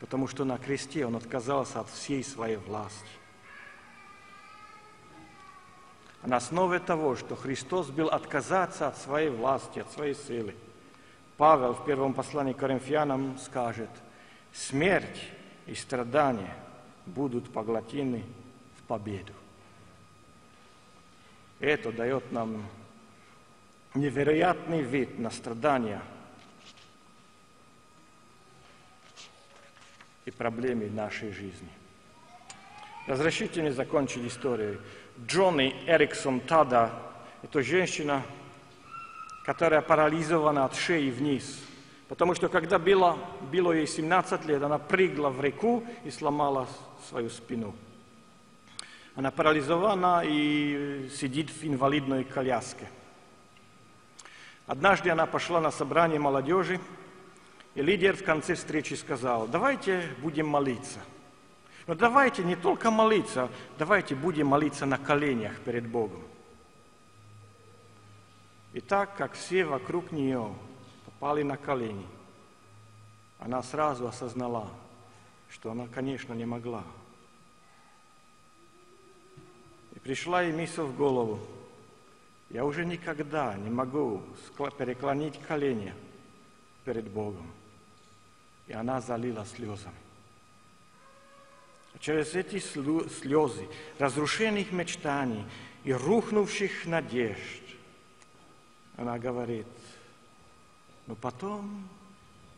Потому 0.00 0.28
что 0.28 0.44
на 0.44 0.58
кресте 0.58 1.06
Он 1.06 1.16
отказался 1.16 1.80
от 1.80 1.88
всей 1.90 2.22
своей 2.22 2.56
власти. 2.56 3.08
А 6.17 6.17
на 6.28 6.36
основе 6.36 6.78
того, 6.78 7.16
что 7.16 7.36
Христос 7.36 7.88
был 7.88 8.08
отказаться 8.08 8.86
от 8.86 8.98
своей 8.98 9.30
власти, 9.30 9.78
от 9.78 9.90
своей 9.90 10.14
силы, 10.14 10.54
Павел 11.38 11.72
в 11.72 11.86
первом 11.86 12.12
послании 12.12 12.52
к 12.52 12.58
Коринфянам 12.58 13.38
скажет, 13.38 13.88
смерть 14.52 15.22
и 15.66 15.74
страдания 15.74 16.54
будут 17.06 17.50
поглотены 17.50 18.24
в 18.76 18.82
победу. 18.82 19.32
Это 21.60 21.92
дает 21.92 22.30
нам 22.30 22.62
невероятный 23.94 24.82
вид 24.82 25.18
на 25.18 25.30
страдания 25.30 26.02
и 30.26 30.30
проблемы 30.30 30.90
нашей 30.90 31.32
жизни. 31.32 31.70
Разрешите 33.06 33.62
мне 33.62 33.72
закончить 33.72 34.26
историю. 34.26 34.78
Джонни 35.26 35.74
Эриксон 35.86 36.38
Тада– 36.40 36.92
это 37.42 37.60
женщина, 37.62 38.22
которая 39.44 39.82
парализована 39.82 40.64
от 40.64 40.76
шеи 40.76 41.10
вниз. 41.10 41.60
Потому 42.08 42.34
что 42.34 42.48
когда 42.48 42.78
было, 42.78 43.18
было 43.50 43.72
ей 43.72 43.86
17 43.86 44.44
лет, 44.46 44.62
она 44.62 44.78
прыгла 44.78 45.28
в 45.30 45.42
реку 45.42 45.84
и 46.04 46.10
сломала 46.10 46.68
свою 47.08 47.30
спину. 47.30 47.74
Она 49.16 49.32
парализована 49.32 50.22
и 50.24 51.10
сидит 51.12 51.50
в 51.50 51.64
инвалидной 51.64 52.22
коляске. 52.22 52.86
Однажды 54.66 55.10
она 55.10 55.26
пошла 55.26 55.60
на 55.60 55.72
собрание 55.72 56.20
молодежи, 56.20 56.78
и 57.74 57.82
лидер 57.82 58.16
в 58.16 58.22
конце 58.22 58.54
встречи 58.54 58.94
сказал, 58.94 59.48
давайте 59.48 60.02
будем 60.22 60.46
молиться. 60.46 61.00
Но 61.88 61.96
давайте 61.96 62.44
не 62.44 62.54
только 62.54 62.92
молиться, 62.92 63.50
давайте 63.78 64.14
будем 64.14 64.46
молиться 64.46 64.86
на 64.86 64.96
коленях 64.96 65.58
перед 65.62 65.88
Богом. 65.88 66.22
И 68.72 68.80
так 68.80 69.16
как 69.16 69.32
все 69.32 69.64
вокруг 69.64 70.12
нее 70.12 70.54
попали 71.04 71.42
на 71.42 71.56
колени, 71.56 72.06
она 73.40 73.60
сразу 73.64 74.06
осознала, 74.06 74.68
что 75.50 75.72
она, 75.72 75.88
конечно, 75.88 76.32
не 76.32 76.44
могла. 76.44 76.84
И 79.96 79.98
пришла 79.98 80.42
ей 80.42 80.52
мысль 80.52 80.82
в 80.82 80.96
голову– 80.96 81.40
я 82.50 82.64
уже 82.64 82.86
никогда 82.86 83.54
не 83.56 83.68
могу 83.68 84.22
переклонить 84.78 85.38
колени 85.40 85.92
перед 86.84 87.06
Богом. 87.06 87.46
И 88.66 88.72
она 88.72 89.00
залила 89.00 89.44
слезами. 89.44 90.07
Через 92.00 92.34
эти 92.34 92.58
слезы, 92.58 93.68
разрушенных 93.98 94.70
мечтаний 94.72 95.44
и 95.84 95.92
рухнувших 95.92 96.86
надежд, 96.86 97.62
она 98.96 99.18
говорит, 99.18 99.66
но 101.06 101.14
потом, 101.14 101.88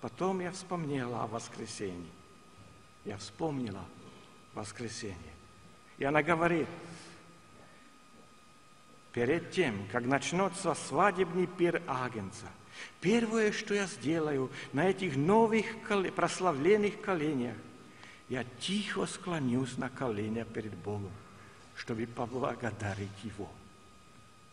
потом 0.00 0.40
я 0.40 0.52
вспомнила 0.52 1.24
о 1.24 1.26
воскресенье. 1.26 2.10
Я 3.04 3.16
вспомнила 3.16 3.84
воскресенье. 4.54 5.16
И 5.96 6.04
она 6.04 6.22
говорит, 6.22 6.68
перед 9.12 9.50
тем, 9.52 9.86
как 9.90 10.04
начнется 10.04 10.74
свадебный 10.74 11.46
пир 11.46 11.82
Агнца, 11.86 12.46
первое, 13.00 13.52
что 13.52 13.74
я 13.74 13.86
сделаю 13.86 14.50
на 14.72 14.88
этих 14.88 15.16
новых 15.16 15.66
прославленных 16.14 17.00
коленях, 17.00 17.56
я 18.30 18.44
тихо 18.60 19.06
склонюсь 19.06 19.76
на 19.76 19.90
колени 19.90 20.44
перед 20.44 20.72
Богом, 20.76 21.10
чтобы 21.74 22.06
поблагодарить 22.06 23.24
Его. 23.24 23.50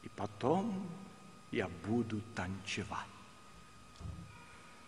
И 0.02 0.10
потом 0.10 0.84
я 1.52 1.70
буду 1.86 2.20
танцевать. 2.36 3.06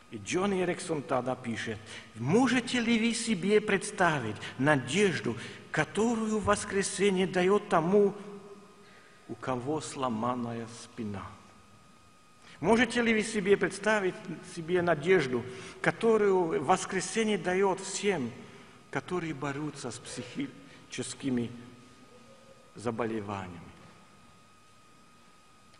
И 0.10 0.17
Джон 0.17 0.54
Эриксон 0.54 1.04
тогда 1.04 1.36
пишет, 1.36 1.78
можете 2.15 2.80
ли 2.80 2.97
вы 2.97 3.13
себе 3.13 3.62
представить 3.62 4.36
надежду, 4.58 5.38
которую 5.69 6.39
воскресенье 6.39 7.28
дает 7.28 7.69
тому, 7.69 8.15
у 9.28 9.36
кого 9.36 9.82
сломанная 9.82 10.67
спина. 10.82 11.21
Можете 12.60 13.04
ли 13.04 13.13
вы 13.13 13.21
себе 13.21 13.56
представить 13.56 14.15
себе 14.56 14.82
надежду, 14.82 15.45
которую 15.80 16.63
воскресенье 16.63 17.38
дает 17.38 17.80
всем, 17.80 18.32
которые 18.91 19.34
борются 19.34 19.91
с 19.91 19.99
психическими 19.99 21.52
заболеваниями? 22.75 23.60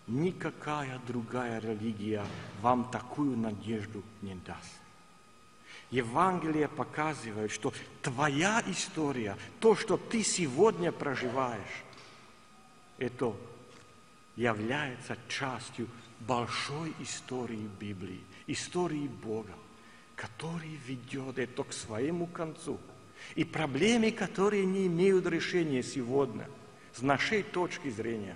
Никакая 0.08 1.00
другая 1.08 1.60
религия 1.60 2.26
вам 2.62 2.90
такую 2.90 3.38
надежду 3.38 4.04
не 4.22 4.36
даст. 4.36 4.80
Евангелие 5.92 6.68
показывает, 6.68 7.52
что 7.52 7.74
твоя 8.02 8.64
история, 8.68 9.38
то, 9.60 9.76
что 9.76 9.98
ты 9.98 10.24
сегодня 10.24 10.92
проживаешь, 10.92 11.84
это 12.98 13.36
является 14.36 15.18
частью 15.28 15.88
большой 16.22 16.94
истории 17.00 17.70
Библии, 17.80 18.24
истории 18.48 19.08
Бога, 19.08 19.54
который 20.16 20.76
ведет 20.86 21.40
это 21.40 21.64
к 21.64 21.74
своему 21.74 22.28
концу. 22.28 22.80
И 23.36 23.44
проблемы, 23.44 24.12
которые 24.12 24.66
не 24.66 24.88
имеют 24.88 25.26
решения 25.28 25.84
сегодня, 25.84 26.50
с 26.94 27.02
нашей 27.02 27.44
точки 27.44 27.90
зрения, 27.90 28.36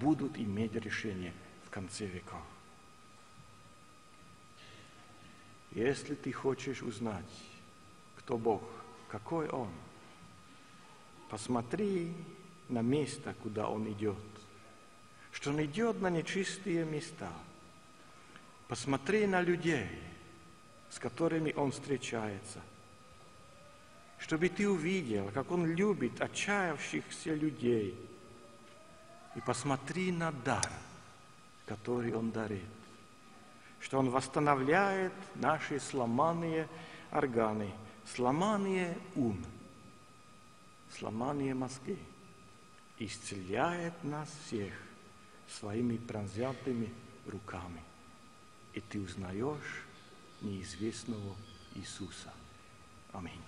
будут 0.00 0.38
иметь 0.38 0.74
решение 0.74 1.32
в 1.66 1.70
конце 1.70 2.06
веков. 2.06 2.42
Если 5.72 6.14
ты 6.14 6.32
хочешь 6.32 6.82
узнать, 6.82 7.24
кто 8.16 8.38
Бог, 8.38 8.62
какой 9.08 9.48
Он, 9.48 9.70
посмотри 11.28 12.14
на 12.68 12.82
место, 12.82 13.34
куда 13.42 13.68
он 13.68 13.90
идет. 13.90 14.16
Что 15.32 15.50
он 15.50 15.64
идет 15.64 16.00
на 16.00 16.10
нечистые 16.10 16.84
места. 16.84 17.32
Посмотри 18.66 19.26
на 19.26 19.40
людей, 19.40 19.88
с 20.90 20.98
которыми 20.98 21.52
он 21.54 21.72
встречается. 21.72 22.60
Чтобы 24.18 24.48
ты 24.48 24.68
увидел, 24.68 25.30
как 25.32 25.50
он 25.50 25.66
любит 25.66 26.20
отчаявшихся 26.20 27.34
людей. 27.34 27.98
И 29.36 29.40
посмотри 29.40 30.10
на 30.10 30.32
дар, 30.32 30.70
который 31.66 32.12
он 32.14 32.30
дарит. 32.30 32.62
Что 33.80 33.98
он 33.98 34.10
восстанавливает 34.10 35.12
наши 35.36 35.78
сломанные 35.78 36.68
органы, 37.12 37.70
сломанные 38.04 38.98
ум, 39.14 39.38
сломание 40.98 41.54
мозги, 41.54 41.98
исцеляет 42.98 43.94
нас 44.02 44.28
всех 44.44 44.72
своими 45.48 45.96
пронзятыми 45.96 46.92
руками. 47.26 47.82
И 48.74 48.80
ты 48.80 49.00
узнаешь 49.00 49.84
неизвестного 50.40 51.36
Иисуса. 51.74 52.32
Аминь. 53.12 53.47